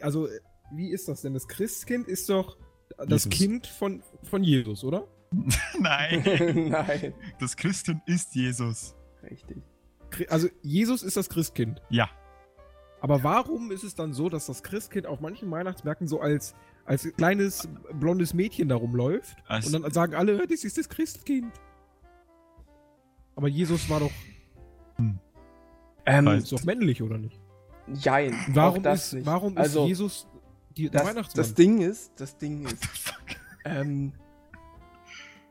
[0.00, 0.28] also,
[0.72, 1.34] wie ist das denn?
[1.34, 2.56] Das Christkind ist doch
[2.96, 3.28] das Jesus.
[3.30, 5.06] Kind von, von Jesus, oder?
[5.80, 6.22] Nein,
[6.70, 8.94] Nein, das Christkind ist Jesus.
[9.22, 9.58] richtig.
[10.28, 11.82] Also, Jesus ist das Christkind.
[11.90, 12.08] Ja,
[13.08, 17.08] Aber warum ist es dann so, dass das Christkind auf manchen Weihnachtsmärkten so als, als
[17.16, 19.36] kleines blondes Mädchen da rumläuft?
[19.48, 21.52] Und dann sagen alle, das ist das Christkind.
[23.36, 24.10] Aber Jesus war doch,
[24.98, 25.20] Ähm,
[26.26, 27.38] Weiß- ist doch männlich, oder nicht?
[27.94, 29.26] jein, Warum, auch das ist, nicht.
[29.26, 30.28] warum also, ist Jesus
[30.76, 31.42] die, der das, Weihnachtsmann?
[31.44, 32.84] das Ding ist, das Ding ist,
[33.64, 34.12] ähm,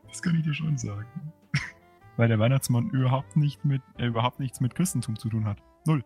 [0.09, 1.07] das kann ich dir schon sagen.
[2.17, 5.57] Weil der Weihnachtsmann überhaupt nicht mit, äh, überhaupt nichts mit Christentum zu tun hat.
[5.85, 6.03] Null.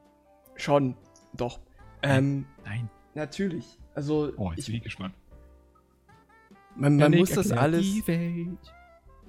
[0.55, 0.95] schon,
[1.33, 1.59] doch.
[2.01, 2.89] Ähm, Nein.
[3.13, 3.77] natürlich.
[3.95, 5.13] Also, Oh, jetzt bin ich, ich gespannt.
[6.75, 7.85] man, man muss das alles.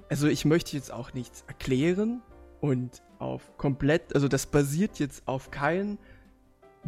[0.09, 2.21] Also ich möchte jetzt auch nichts erklären
[2.59, 5.97] und auf komplett, also das basiert jetzt auf keinen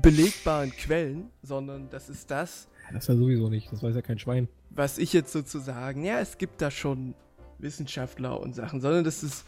[0.01, 4.47] belegbaren Quellen, sondern das ist das, Das ja sowieso nicht, das weiß ja kein Schwein.
[4.72, 7.14] was ich jetzt sozusagen, ja, es gibt da schon
[7.59, 9.45] Wissenschaftler und Sachen, sondern das ist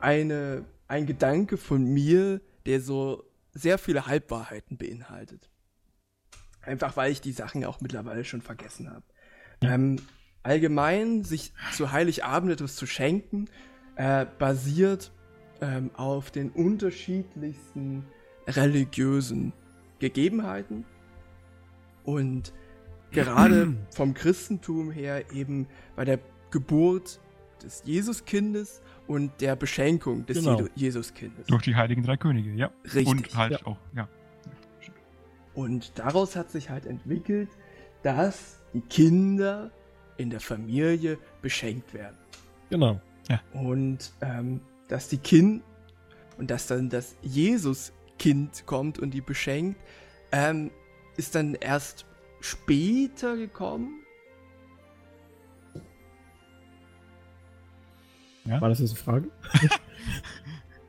[0.00, 3.24] eine, ein Gedanke von mir, der so
[3.56, 5.50] sehr viele Halbwahrheiten beinhaltet.
[6.60, 9.04] Einfach weil ich die Sachen auch mittlerweile schon vergessen habe.
[9.62, 9.96] Ähm,
[10.42, 13.48] allgemein, sich zu Heiligabend etwas zu schenken,
[13.96, 15.12] äh, basiert
[15.60, 18.04] ähm, auf den unterschiedlichsten
[18.46, 19.52] religiösen
[19.98, 20.84] Gegebenheiten
[22.04, 22.52] und
[23.10, 26.18] gerade vom Christentum her eben bei der
[26.50, 27.20] Geburt
[27.62, 30.62] des Jesuskindes und der Beschenkung des Genau.
[30.74, 31.46] Jesuskindes.
[31.46, 32.70] Durch die Heiligen Drei Könige, ja.
[32.84, 33.06] Richtig.
[33.06, 33.66] Und halt Ja.
[33.66, 34.08] auch, ja.
[35.54, 37.48] Und daraus hat sich halt entwickelt,
[38.02, 39.70] dass die Kinder
[40.18, 42.16] in der Familie beschenkt werden.
[42.70, 43.00] Genau.
[43.52, 45.62] Und ähm, dass die Kind
[46.38, 49.80] und dass dann das Jesuskind kommt und die beschenkt,
[50.30, 50.70] ähm,
[51.16, 52.06] ist dann erst
[52.40, 54.00] später gekommen.
[58.48, 59.28] War das jetzt eine Frage?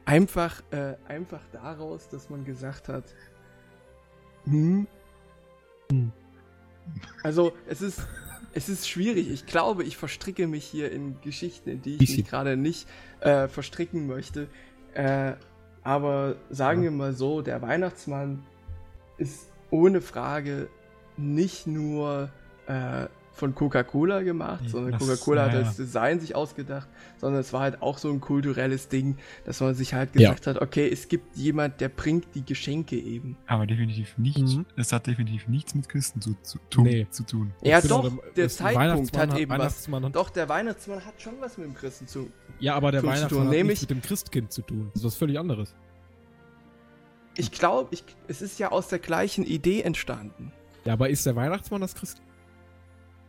[0.05, 3.03] Einfach, äh, einfach daraus, dass man gesagt hat,
[4.45, 4.87] hm.
[5.91, 6.13] Hm.
[7.23, 8.07] Also es ist,
[8.53, 9.29] es ist schwierig.
[9.29, 12.87] Ich glaube, ich verstricke mich hier in Geschichten, in die ich mich gerade nicht
[13.19, 14.47] äh, verstricken möchte.
[14.93, 15.33] Äh,
[15.83, 16.91] aber sagen Ja.
[16.91, 18.45] wir mal so, der Weihnachtsmann
[19.17, 20.69] ist ohne Frage
[21.17, 22.29] nicht nur
[22.67, 23.07] äh,
[23.37, 25.83] von Coca-Cola gemacht, Ja, sondern Coca-Cola hat ja, das ja.
[25.85, 26.87] Design sich ausgedacht,
[27.19, 30.31] sondern es war halt auch so ein kulturelles Ding, dass man sich halt Ja.
[30.33, 33.37] gesagt hat, okay, es gibt jemand, der bringt die Geschenke eben.
[33.47, 34.65] Aber definitiv nicht, Mhm.
[34.75, 37.07] es hat definitiv nichts mit Christen zu, zu, tun, Nee.
[37.09, 37.53] zu tun.
[37.61, 38.77] Ja, doch, der das Zeitpunkt
[39.13, 39.87] Weihnachtsmann hat eben was.
[39.87, 42.29] Hat, Doch, der Weihnachtsmann hat schon was mit dem Christen zu.
[42.59, 44.89] ja, aber der tun, Weihnachtsmann hat nämlich- nichts mit dem Christkind zu tun.
[44.93, 45.73] Das ist was völlig anderes.
[47.35, 47.95] Ich glaube,
[48.27, 50.51] es ist ja aus der gleichen Idee entstanden.
[50.85, 52.26] Ja, aber ist der Weihnachtsmann das Christkind?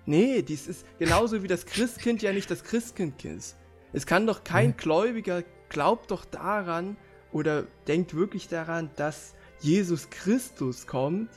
[0.08, 3.58] Nee, dies ist genauso wie das Christkind ja nicht das Christkind ist.
[3.92, 4.74] Es kann doch kein.
[4.74, 6.96] Gläubiger glaubt doch daran
[7.30, 11.28] oder denkt wirklich daran, dass Jesus Christus kommt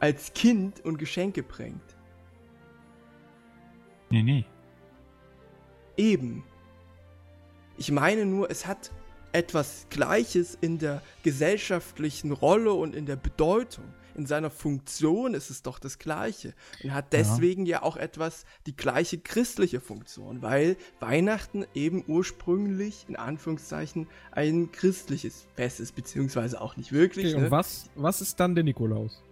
[0.00, 1.82] als Kind und Geschenke bringt.
[4.08, 4.46] Nee, nee.
[5.98, 6.44] Eben.
[7.76, 8.92] Ich meine nur, es hat
[9.32, 13.84] etwas Gleiches in der gesellschaftlichen Rolle und in der Bedeutung.
[14.18, 16.52] In seiner Funktion ist es doch das Gleiche.
[16.82, 23.14] Und hat deswegen ja, auch etwas die gleiche christliche Funktion, weil Weihnachten eben ursprünglich, in
[23.14, 27.26] Anführungszeichen, ein christliches Fest ist, beziehungsweise auch nicht wirklich.
[27.26, 27.44] Okay, ne?
[27.44, 29.22] und was, was ist dann der Nikolaus?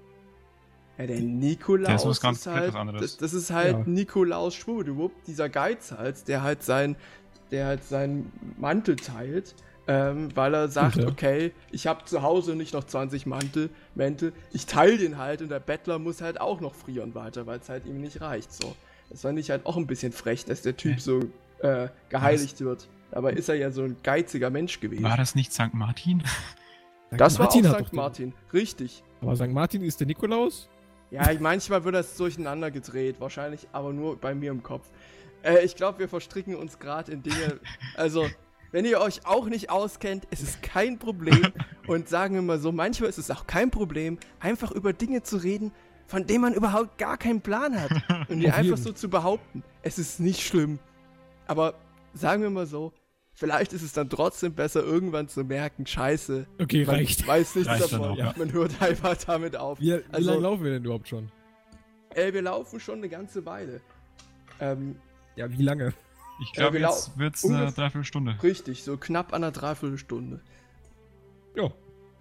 [0.99, 2.75] Ja, der Nikolaus Der ist was ganz ist halt.
[3.01, 3.85] Das, das ist halt Ja.
[3.87, 6.95] Nikolaus Schwubbdiwupp, dieser Geizhals, der halt sein,
[7.51, 9.57] der halt seinen Mantel teilt,
[9.89, 11.07] ähm, weil er sagt, ja.
[11.07, 15.49] okay, ich habe zu Hause nicht noch 20 Mantel, Mäntel, ich teile den halt und
[15.51, 18.53] der Bettler muss halt auch noch frieren weiter, weil es halt ihm nicht reicht.
[18.53, 18.75] So,
[19.11, 21.21] das fand ich halt auch ein bisschen frech, dass der Typ so
[21.61, 22.89] äh, geheiligt wird.
[23.13, 25.05] Dabei ist er ja so ein geiziger Mensch gewesen.
[25.05, 25.73] War das nicht St.
[25.73, 26.21] Martin?
[26.21, 27.21] St.
[27.21, 27.83] das war Martin auch hat St.
[27.85, 29.03] doch den- Martin, richtig.
[29.21, 29.49] Aber St.
[29.53, 30.69] Martin ist der Nikolaus?
[31.13, 34.89] Ja, ich- manchmal wird das durcheinander gedreht, wahrscheinlich aber nur bei mir im Kopf.
[35.43, 37.61] Äh, ich glaube, wir verstricken uns gerade in Dinge.
[37.95, 38.27] Also,
[38.73, 41.47] wenn ihr euch auch nicht auskennt, ist es kein Problem.
[41.87, 45.37] Und sagen wir mal so, manchmal ist es auch kein Problem, einfach über Dinge zu
[45.37, 45.73] reden,
[46.09, 47.91] von dem man überhaupt gar keinen Plan hat.
[48.29, 50.79] Und die einfach so zu behaupten, es ist nicht schlimm.
[51.47, 51.75] Aber
[52.13, 52.93] sagen wir mal so,
[53.35, 57.27] vielleicht ist es dann trotzdem besser, irgendwann zu merken, scheiße, Okay, man reicht.
[57.27, 58.11] weiß nichts Reicht davon.
[58.11, 58.35] auch, ja.
[58.37, 59.79] Man hört einfach damit auf.
[59.81, 61.31] Wie, wie Also- lange laufen wir denn überhaupt schon?
[62.15, 63.81] Äh, wir laufen schon eine ganze Weile.
[64.59, 64.97] Ähm,
[65.37, 65.93] Ja, wie lange?
[66.41, 66.91] Ich glaube, genau.
[66.91, 68.37] jetzt wird's eine Ungefähr- Dreiviertelstunde.
[68.43, 70.41] richtig, so knapp an einer Dreiviertelstunde.
[71.55, 71.71] Ja.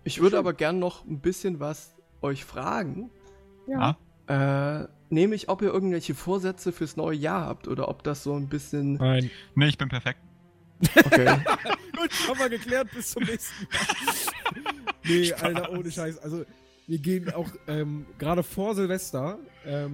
[0.04, 3.10] Ich würde aber gern noch ein bisschen was euch fragen.
[3.68, 3.98] Ja.
[4.28, 8.48] Äh, nämlich, ob ihr irgendwelche Vorsätze fürs neue Jahr habt oder ob das so ein
[8.48, 8.94] bisschen.
[8.94, 9.30] Nein.
[9.56, 10.20] Nee, ich bin perfekt.
[10.96, 11.26] Okay.
[11.98, 14.84] Gut, haben wir geklärt, bis zum nächsten Mal.
[15.04, 16.20] nee, Alter, ohne Scheiß.
[16.20, 16.46] Also,
[16.88, 19.94] wir gehen auch ähm, gerade vor Silvester ähm,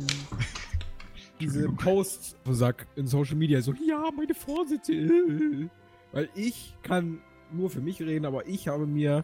[1.42, 4.94] diese Posts sag in Social Media so, ja, meine Vorsätze.
[4.94, 5.68] äh.
[6.12, 7.22] Weil ich kann
[7.52, 9.24] nur für mich reden, aber ich habe mir,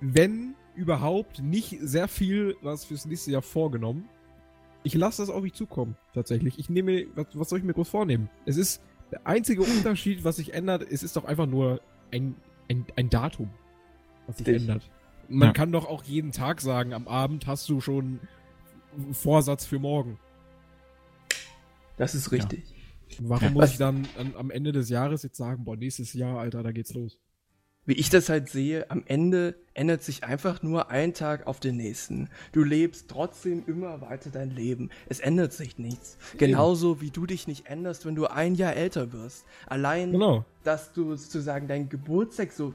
[0.00, 4.08] wenn überhaupt, nicht sehr viel was fürs nächste Jahr vorgenommen.
[4.82, 6.58] Ich lasse das auf mich zukommen, tatsächlich.
[6.58, 8.30] Ich nehme, was, was soll ich mir groß vornehmen?
[8.46, 11.80] Es ist der einzige Unterschied, was sich ändert, es ist doch einfach nur
[12.12, 12.34] ein,
[12.70, 13.50] ein, ein Datum,
[14.26, 14.68] was sich Richtig.
[14.68, 14.90] ändert.
[15.28, 15.52] Man Ja.
[15.52, 18.20] kann doch auch jeden Tag sagen, am Abend hast du schon
[18.96, 20.18] einen Vorsatz für morgen.
[22.00, 22.64] Das ist richtig.
[23.18, 23.50] Warum Ja.
[23.50, 26.62] muss Was- ich dann an, am Ende des Jahres jetzt sagen, boah, nächstes Jahr, Alter,
[26.62, 27.18] da geht's los?
[27.84, 31.76] Wie ich das halt sehe, am Ende ändert sich einfach nur ein Tag auf den
[31.76, 32.28] nächsten.
[32.52, 34.90] Du lebst trotzdem immer weiter dein Leben.
[35.08, 36.16] Es ändert sich nichts.
[36.38, 39.44] Genauso wie du dich nicht änderst, wenn du ein Jahr älter wirst.
[39.66, 40.44] Allein, Genau.
[40.64, 42.72] dass du sozusagen deinen Geburtstag so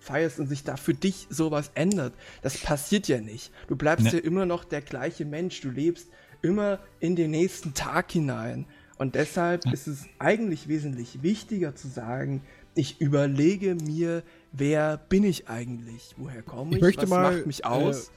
[0.00, 3.52] feierst und sich da für dich sowas ändert, das passiert ja nicht.
[3.68, 4.12] Du bleibst Ne.
[4.14, 5.60] ja immer noch der gleiche Mensch.
[5.60, 6.08] Du lebst
[6.42, 8.66] immer in den nächsten Tag hinein.
[8.98, 12.42] Und deshalb ist es eigentlich wesentlich wichtiger zu sagen,
[12.74, 14.22] ich überlege mir,
[14.52, 16.14] wer bin ich eigentlich?
[16.16, 16.82] Woher komme Ich ich?
[16.82, 18.10] möchte Was mal, macht mich äh, aus?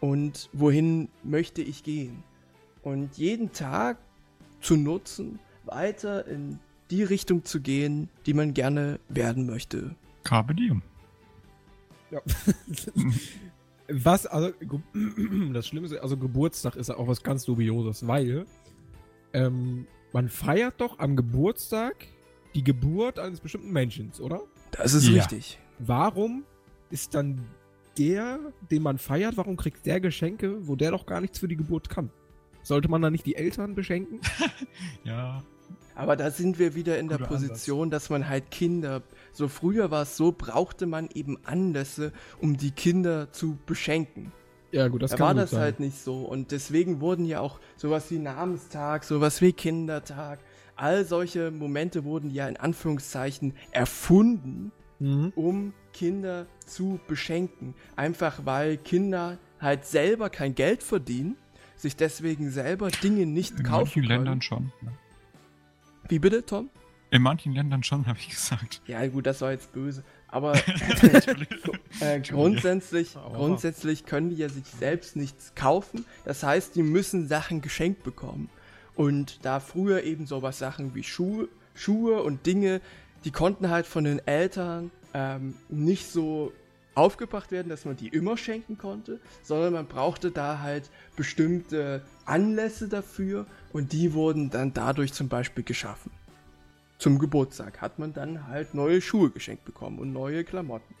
[0.00, 2.22] und wohin möchte ich gehen?
[2.82, 3.98] Und jeden Tag
[4.60, 6.58] zu nutzen, weiter in
[6.90, 9.94] die Richtung zu gehen, die man gerne werden möchte.
[10.24, 10.82] Carpe diem.
[13.92, 14.52] Was, also,
[15.52, 18.46] das Schlimme ist, also Geburtstag ist ja auch was ganz Dubioses, weil
[19.32, 22.06] ähm, man feiert doch am Geburtstag
[22.54, 24.42] die Geburt eines bestimmten Menschen, oder?
[24.72, 25.14] Das ist Ja.
[25.22, 25.58] richtig.
[25.78, 26.44] Warum
[26.90, 27.40] ist dann
[27.98, 28.38] der,
[28.70, 31.88] den man feiert, warum kriegt der Geschenke, wo der doch gar nichts für die Geburt
[31.90, 32.10] kann?
[32.62, 34.20] Sollte man da nicht die Eltern beschenken?
[35.04, 35.42] Ja.
[35.94, 39.90] Aber da sind wir wieder in der Guter Position, dass man halt Kinder, so früher
[39.90, 44.32] war es so, brauchte man eben Anlässe, um die Kinder zu beschenken.
[44.70, 45.60] Ja, gut, das da kann war gut das sein.
[45.60, 46.22] halt nicht so.
[46.22, 50.38] Und deswegen wurden ja auch sowas wie Namenstag, sowas wie Kindertag,
[50.76, 55.32] all solche Momente wurden ja in Anführungszeichen erfunden, Mhm.
[55.34, 57.74] um Kinder zu beschenken.
[57.96, 61.36] Einfach weil Kinder halt selber kein Geld verdienen,
[61.76, 64.08] sich deswegen selber Dinge nicht In kaufen manchen können.
[64.24, 64.72] Ländern schon.
[66.08, 66.70] Wie bitte, Tom?
[67.10, 68.80] In manchen Ländern schon, habe ich gesagt.
[68.86, 70.02] Ja, gut, das war jetzt böse.
[70.28, 70.54] Aber
[71.02, 71.76] Entschuldigung.
[72.00, 76.06] äh, grundsätzlich, grundsätzlich können die ja sich selbst nichts kaufen.
[76.24, 78.48] Das heißt, die müssen Sachen geschenkt bekommen.
[78.94, 82.80] Und da früher eben sowas Sachen wie Schuhe, Schuhe und Dinge,
[83.24, 86.52] die konnten halt von den Eltern ähm, nicht so
[86.94, 92.88] aufgebracht werden, dass man die immer schenken konnte, sondern man brauchte da halt bestimmte Anlässe
[92.88, 96.10] dafür und die wurden dann dadurch zum Beispiel geschaffen.
[96.98, 100.94] Zum Geburtstag hat man dann halt neue Schuhe geschenkt bekommen und neue Klamotten.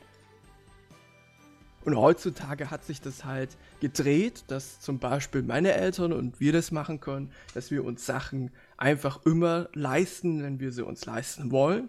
[1.84, 6.70] Und heutzutage hat sich das halt gedreht, dass zum Beispiel meine Eltern und wir das
[6.70, 11.88] machen können, dass wir uns Sachen einfach immer leisten, wenn wir sie uns leisten wollen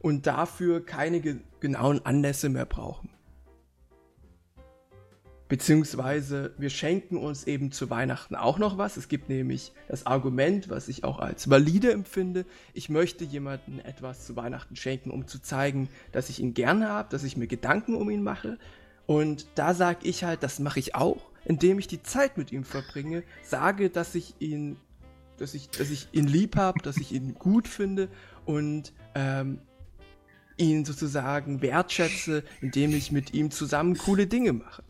[0.00, 3.13] und dafür keine ge genauen Anlässe mehr brauchen.
[5.46, 8.96] Beziehungsweise wir schenken uns eben zu Weihnachten auch noch was.
[8.96, 12.46] Es gibt nämlich das Argument, was ich auch als valide empfinde.
[12.72, 17.10] Ich möchte jemandem etwas zu Weihnachten schenken, um zu zeigen, dass ich ihn gern habe,
[17.10, 18.58] dass ich mir Gedanken um ihn mache.
[19.06, 22.64] Und da sage ich halt, das mache ich auch, indem ich die Zeit mit ihm
[22.64, 24.78] verbringe, sage, dass ich ihn,
[25.36, 28.08] dass ich, dass ich ihn lieb habe, dass ich ihn gut finde
[28.46, 29.58] und ähm,
[30.56, 34.82] ihn sozusagen wertschätze, indem ich mit ihm zusammen coole Dinge mache.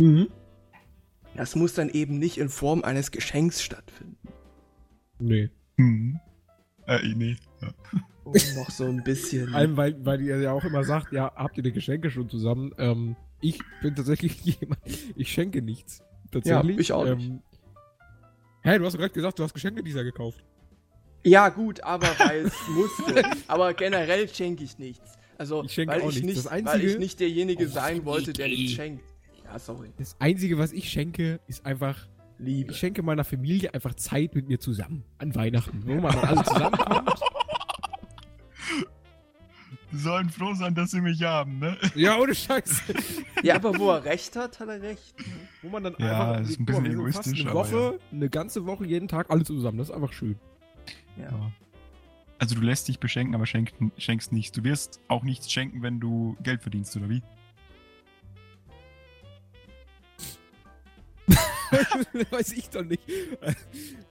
[0.00, 0.28] Mhm.
[1.36, 4.16] Das muss dann eben nicht in Form eines Geschenks stattfinden.
[5.18, 5.50] Nee.
[5.76, 6.20] Hm.
[6.86, 7.36] Äh, nee.
[7.60, 7.72] Ja.
[8.24, 9.48] Um noch so ein bisschen.
[9.50, 12.30] Vor allem, weil, weil ihr ja auch immer sagt, ja, habt ihr die Geschenke schon
[12.30, 12.72] zusammen?
[12.78, 14.80] Ähm, ich bin tatsächlich jemand,
[15.14, 16.02] ich schenke nichts.
[16.32, 16.74] Tatsächlich.
[16.76, 17.28] Ja, ich auch nicht.
[17.28, 17.42] Ähm,
[18.62, 20.42] hä, du hast gerade gesagt, du hast Geschenke dieser gekauft.
[21.22, 23.24] Ja, gut, aber weil es musste.
[23.46, 25.18] Aber generell schenke ich nichts.
[25.36, 26.26] Also, Ich schenke weil, auch ich nichts.
[26.28, 29.04] nicht, Das weil Einzige- ich nicht derjenige Och, sein wollte, der nichts schenkt.
[29.44, 29.92] Ja, sorry.
[29.98, 32.72] Das Einzige, was ich schenke, ist einfach Liebe.
[32.72, 36.44] Ich schenke meiner Familie einfach Zeit mit mir zusammen an Weihnachten, wo man dann alle
[36.44, 37.20] zusammenkommt.
[39.92, 41.76] Die sollen froh sein, dass sie mich haben, ne?
[41.94, 42.82] ja, ohne Scheiß.
[43.44, 45.14] Ja, aber wo er recht hat, hat er recht.
[45.62, 48.84] Wo man dann Ja, einfach das ist ein bisschen egoistisch, Eine Woche, eine ganze Woche,
[48.86, 49.78] jeden Tag, alle zusammen.
[49.78, 50.36] Das ist einfach schön.
[51.16, 51.52] Ja.
[52.38, 54.50] Also du lässt dich beschenken, aber schenk, schenkst nichts.
[54.50, 57.22] Du wirst auch nichts schenken, wenn du Geld verdienst, oder wie?
[62.30, 63.02] Weiß ich doch nicht.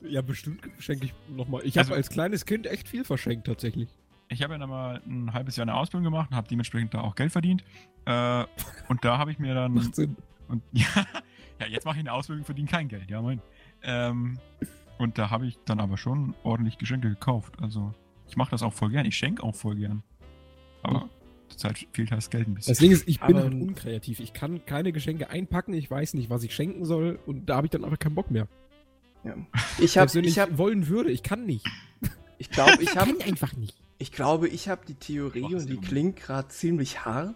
[0.01, 1.61] Ja, bestimmt schenke ich nochmal.
[1.65, 3.89] Ich Also- habe als kleines Kind echt viel verschenkt, tatsächlich.
[4.29, 7.01] Ich habe ja dann mal ein halbes Jahr eine Ausbildung gemacht und habe dementsprechend da
[7.01, 7.63] auch Geld verdient.
[8.05, 8.45] Äh,
[8.87, 10.15] und da habe ich mir dann Macht Sinn.
[10.47, 10.85] Und ja,
[11.59, 13.41] ja jetzt mache ich eine Ausbildung, verdiene kein Geld, ja moin.
[13.83, 14.39] Ähm,
[14.97, 17.53] und da habe ich dann aber schon ordentlich Geschenke gekauft.
[17.61, 17.93] Also
[18.27, 19.05] ich mache das auch voll gern.
[19.05, 20.03] Ich schenke auch voll gern.
[20.81, 21.09] Aber
[21.57, 22.71] zurzeit fehlt halt das Geld ein bisschen.
[22.71, 24.19] Das Ding ist, ich bin Aber- halt unkreativ.
[24.19, 27.67] Ich kann keine Geschenke einpacken, ich weiß nicht, was ich schenken soll und da habe
[27.67, 28.47] ich dann einfach keinen Bock mehr.
[29.23, 29.35] Ja.
[29.79, 31.65] Ich habe, ich, ich habe, wollen würde, ich kann nicht.
[32.37, 33.75] ich glaube, ich habe, Kann einfach nicht.
[33.97, 37.35] ich glaube, ich habe die Theorie Mach's und die klingt gerade ziemlich hart,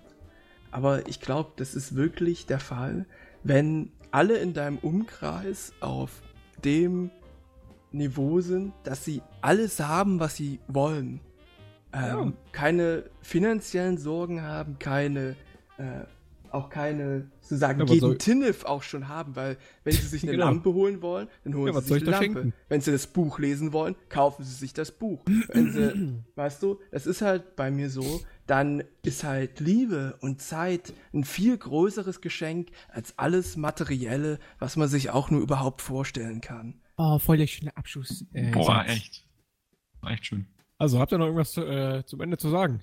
[0.71, 3.05] aber ich glaube, das ist wirklich der Fall,
[3.43, 6.21] wenn alle in deinem Umkreis auf
[6.65, 7.09] dem
[7.93, 11.21] Niveau sind, dass sie alles haben, was sie wollen.
[11.93, 12.33] Ähm, Ja.
[12.51, 15.35] Keine finanziellen Sorgen haben, keine,
[15.77, 16.03] äh,
[16.51, 20.31] auch keine, sozusagen, Ja, jeden soll- Tinnef auch schon haben, weil wenn sie sich eine
[20.33, 20.45] Genau.
[20.45, 22.25] Lampe holen wollen, dann holen Ja, sie sich eine Lampe.
[22.25, 22.53] schenken?
[22.69, 25.21] Wenn sie das Buch lesen wollen, kaufen sie sich das Buch.
[25.25, 30.41] Wenn sie, weißt du, es ist halt bei mir so, dann ist halt Liebe und
[30.41, 36.39] Zeit ein viel größeres Geschenk als alles Materielle, was man sich auch nur überhaupt vorstellen
[36.41, 36.79] kann.
[36.95, 38.25] Oh, voll der schöne Abschluss.
[38.33, 38.89] Äh, Boah, Satz.
[38.89, 39.27] echt.
[40.01, 40.47] War echt schön.
[40.77, 42.81] Also, habt ihr noch irgendwas äh, zum Ende zu sagen?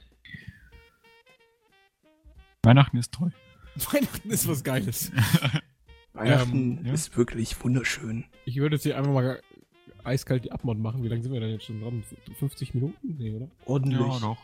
[2.62, 3.32] Weihnachten ist toll.
[3.92, 5.12] Weihnachten ist was Geiles.
[6.12, 6.92] Weihnachten Ähm, ja.
[6.92, 8.24] ist wirklich wunderschön.
[8.44, 9.40] Ich würde jetzt hier einfach mal
[10.04, 11.02] eiskalt die Abmod machen.
[11.02, 12.04] Wie lange sind wir denn jetzt schon dran?
[12.38, 13.16] 50 Minuten?
[13.18, 13.48] Nee, oder?
[13.64, 14.00] Ordentlich.
[14.00, 14.38] Ja, doch.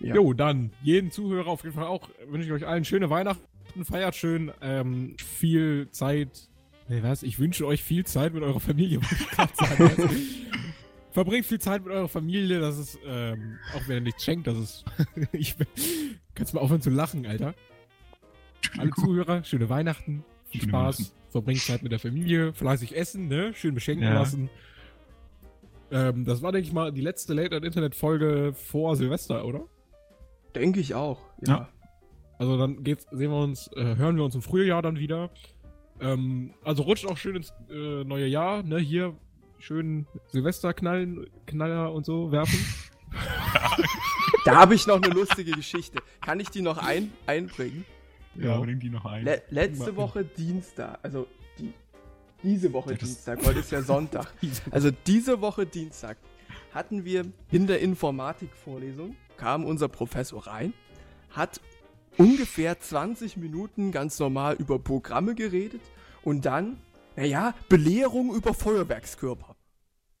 [0.00, 0.14] Ja.
[0.14, 4.16] Jo, dann, jeden Zuhörer auf jeden Fall auch, wünsche ich euch allen schöne Weihnachten, feiert
[4.16, 6.48] schön, ähm, viel Zeit,
[6.88, 10.10] nee, was, ich wünsche euch viel Zeit mit eurer Familie, wollte ich gerade sagen.
[11.20, 14.56] Verbringt viel Zeit mit eurer Familie, das ist, ähm, auch wenn ihr nichts schenkt, das
[14.56, 14.84] ist,
[15.32, 15.54] ich,
[16.34, 17.52] kannst mal aufhören zu lachen, Alter.
[18.78, 21.16] Alle Zuhörer, schöne Weihnachten, viel Schöne Spaß, Weihnachten.
[21.30, 24.14] verbringt Zeit mit der Familie, fleißig essen, ne, schön beschenken Ja.
[24.14, 24.48] lassen.
[25.90, 29.64] Ähm, das war, denke ich mal, die letzte Late Night Internet Folge vor Silvester, oder?
[30.54, 31.20] Denke ich auch.
[31.46, 31.52] Ja.
[31.52, 31.68] Ja.
[32.38, 35.28] Also dann geht's, sehen wir uns, äh, hören wir uns im Frühjahr dann wieder.
[36.00, 38.78] Ähm, also rutscht auch schön ins äh, neue Jahr, ne?
[38.78, 39.14] Hier
[39.60, 42.58] schön Silvester knallen, Knaller und so werfen.
[44.44, 45.98] Da habe ich noch eine lustige Geschichte.
[46.22, 47.84] Kann ich die noch ein einbringen?
[48.36, 49.24] Ja, bring die noch ein.
[49.24, 51.26] Le letzte Woche Dienstag, also
[51.58, 51.74] die,
[52.42, 54.32] diese Woche Ja, Dienstag, heute ist ja Sonntag.
[54.70, 56.16] Also diese Woche Dienstag
[56.72, 60.72] hatten wir in der Informatikvorlesung, kam unser Professor rein,
[61.30, 61.60] hat
[62.16, 65.82] ungefähr 20 Minuten ganz normal über Programme geredet
[66.22, 66.78] und dann,
[67.20, 69.54] naja, Belehrung über Feuerwerkskörper.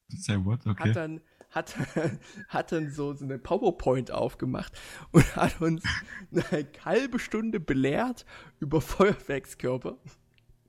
[0.08, 0.66] Say what?
[0.66, 0.90] Okay.
[0.90, 1.74] Hat dann, hat,
[2.48, 4.78] hat dann so, so eine PowerPoint aufgemacht
[5.10, 5.82] und hat uns
[6.30, 8.26] eine halbe Stunde belehrt
[8.58, 9.96] über Feuerwerkskörper.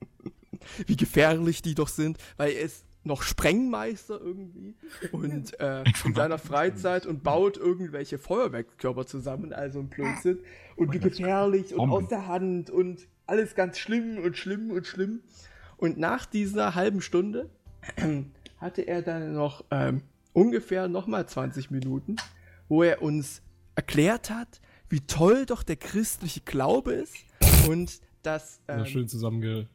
[0.88, 4.76] Wie gefährlich die doch sind, weil er ist noch Sprengmeister irgendwie
[5.12, 10.40] und äh, in seiner Freizeit und baut irgendwelche Feuerwerkskörper zusammen, also ein Blödsinn.
[10.78, 15.22] Und wie gefährlich und aus der Hand und alles ganz schlimm und schlimm und schlimm.
[15.82, 17.50] Und nach dieser halben Stunde
[18.58, 22.18] hatte er dann noch ähm, ungefähr nochmal 20 Minuten,
[22.70, 23.42] wo er uns
[23.74, 27.16] erklärt hat, wie toll doch der christliche Glaube ist
[27.68, 29.68] und dass ähm, schön zusammenge.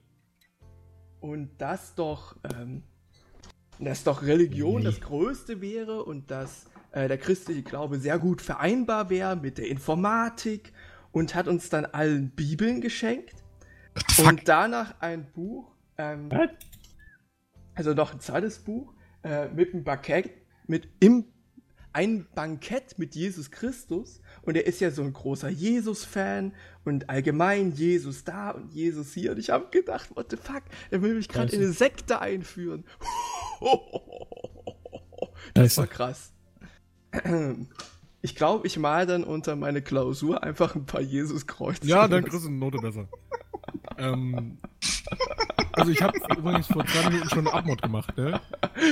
[1.19, 2.85] und das doch, ähm,
[3.81, 9.11] dass doch Religion das Größte wäre und dass äh, der christliche Glaube sehr gut vereinbar
[9.11, 10.73] wäre mit der Informatik
[11.11, 13.35] und hat uns dann allen Bibeln geschenkt
[14.19, 16.29] und danach ein Buch, ähm,
[17.75, 18.93] also noch ein zweites Buch
[19.23, 20.31] äh, mit einem Bankett,
[20.67, 21.27] mit im
[21.93, 26.53] ein Bankett mit Jesus Christus und er ist ja so ein großer Jesus-Fan
[26.85, 31.01] und allgemein Jesus da und Jesus hier und ich habe gedacht, what the fuck, er
[31.01, 32.85] will mich gerade in eine Sekte einführen.
[35.55, 36.35] Das war krass.
[38.21, 41.87] Ich glaube, ich mal dann unter meine Klausur einfach ein paar Jesus-Kreuze.
[41.87, 43.09] Ja, dann kriegst du eine Note besser.
[43.97, 44.59] ähm,
[45.77, 48.41] also ich habe übrigens vor zwei Minuten schon eine Abmod gemacht, ne?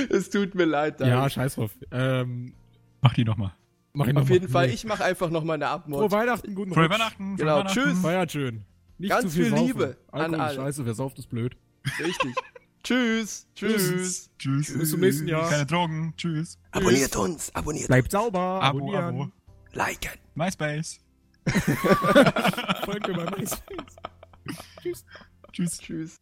[0.09, 0.99] Es tut mir leid.
[0.99, 1.29] Ja, Daniel.
[1.29, 1.71] scheiß drauf.
[1.91, 2.53] Ähm,
[3.01, 3.53] Mach die nochmal.
[3.93, 4.33] mach ich noch Auf mal.
[4.33, 6.11] jeden Fall, ich mache einfach nochmal eine Frohe Abmord.
[6.11, 6.89] Weihnachten, guten Frohe.
[6.89, 7.35] Weihnachten.
[7.37, 7.79] Genau, frohe Weihnachten.
[7.81, 7.99] tschüss.
[8.01, 8.65] Feiert schön.
[8.97, 9.55] Nicht Ganz zu viel viel.
[9.57, 10.55] Liebe an Alkohol ist alle.
[10.55, 11.55] scheiße, wer sauft ist blöd.
[11.99, 12.33] Richtig.
[12.83, 13.47] Tschüss.
[13.55, 14.29] Tschüss.
[14.37, 14.77] Tschüss.
[14.77, 15.49] Bis zum nächsten Jahr.
[15.49, 16.13] Keine Drogen.
[16.17, 16.59] Tschüss.
[16.71, 17.53] Abonniert uns.
[17.55, 18.39] Abonniert Bleibt sauber.
[18.61, 19.21] Abo, abonnieren.
[19.21, 19.31] Abo.
[19.73, 20.11] Liken.
[20.35, 20.99] MySpace.
[22.85, 23.95] Folgt mir bei MySpace.
[25.51, 25.77] Tschüss.
[25.79, 26.15] Tschüss.